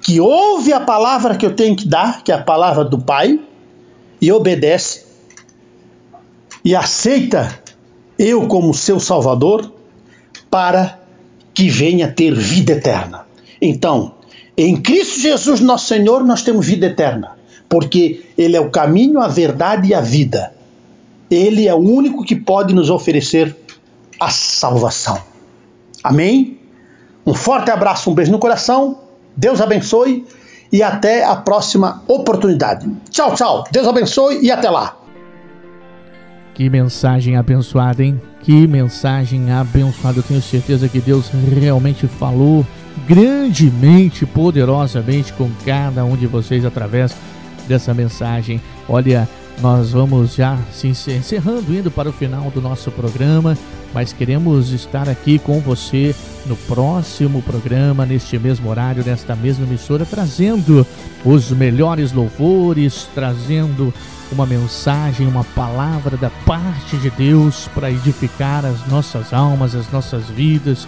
[0.00, 3.40] que ouve a palavra que eu tenho que dar, que é a palavra do Pai,
[4.20, 5.04] e obedece,
[6.64, 7.63] e aceita
[8.18, 9.72] eu como seu Salvador,
[10.50, 10.98] para
[11.52, 13.26] que venha ter vida eterna.
[13.60, 14.14] Então,
[14.56, 17.32] em Cristo Jesus, nosso Senhor, nós temos vida eterna,
[17.68, 20.52] porque Ele é o caminho, a verdade e a vida.
[21.30, 23.56] Ele é o único que pode nos oferecer
[24.20, 25.20] a salvação.
[26.02, 26.58] Amém?
[27.26, 28.98] Um forte abraço, um beijo no coração.
[29.36, 30.24] Deus abençoe
[30.70, 32.88] e até a próxima oportunidade.
[33.10, 33.64] Tchau, tchau.
[33.72, 34.96] Deus abençoe e até lá.
[36.54, 38.20] Que mensagem abençoada, hein?
[38.40, 40.20] Que mensagem abençoada.
[40.20, 42.64] Eu tenho certeza que Deus realmente falou
[43.08, 47.14] grandemente, poderosamente com cada um de vocês através
[47.66, 48.60] dessa mensagem.
[48.88, 49.28] Olha,
[49.60, 53.56] nós vamos já se encerrando, indo para o final do nosso programa,
[53.92, 56.14] mas queremos estar aqui com você
[56.46, 60.86] no próximo programa, neste mesmo horário, nesta mesma emissora, trazendo
[61.24, 63.94] os melhores louvores, trazendo
[64.32, 70.24] uma mensagem, uma palavra da parte de Deus para edificar as nossas almas, as nossas
[70.28, 70.86] vidas,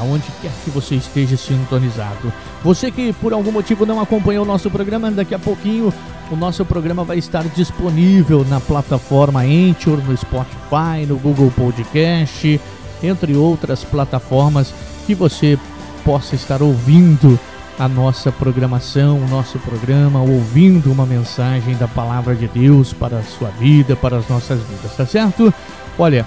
[0.00, 2.32] aonde quer que você esteja sintonizado.
[2.62, 5.92] Você que por algum motivo não acompanhou o nosso programa, daqui a pouquinho
[6.30, 12.60] o nosso programa vai estar disponível na plataforma Anchor, no Spotify, no Google Podcast,
[13.02, 14.74] entre outras plataformas
[15.06, 15.58] que você
[16.04, 17.38] possa estar ouvindo
[17.78, 23.22] a nossa programação, o nosso programa, ouvindo uma mensagem da palavra de Deus para a
[23.22, 25.52] sua vida, para as nossas vidas, tá certo?
[25.98, 26.24] Olha,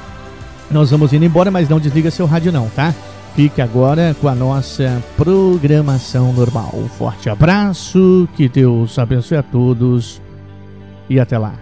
[0.70, 2.94] nós vamos indo embora, mas não desliga seu rádio não, tá?
[3.40, 6.72] Fique agora com a nossa programação normal.
[6.74, 10.22] Um forte abraço, que Deus abençoe a todos
[11.10, 11.53] e até lá.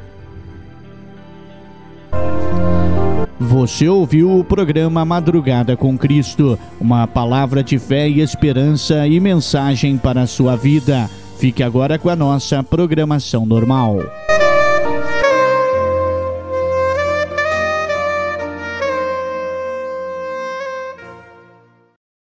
[3.40, 10.00] Você ouviu o programa Madrugada com Cristo, uma palavra de fé e esperança e mensagem
[10.00, 11.08] para a sua vida.
[11.38, 14.00] Fique agora com a nossa programação normal.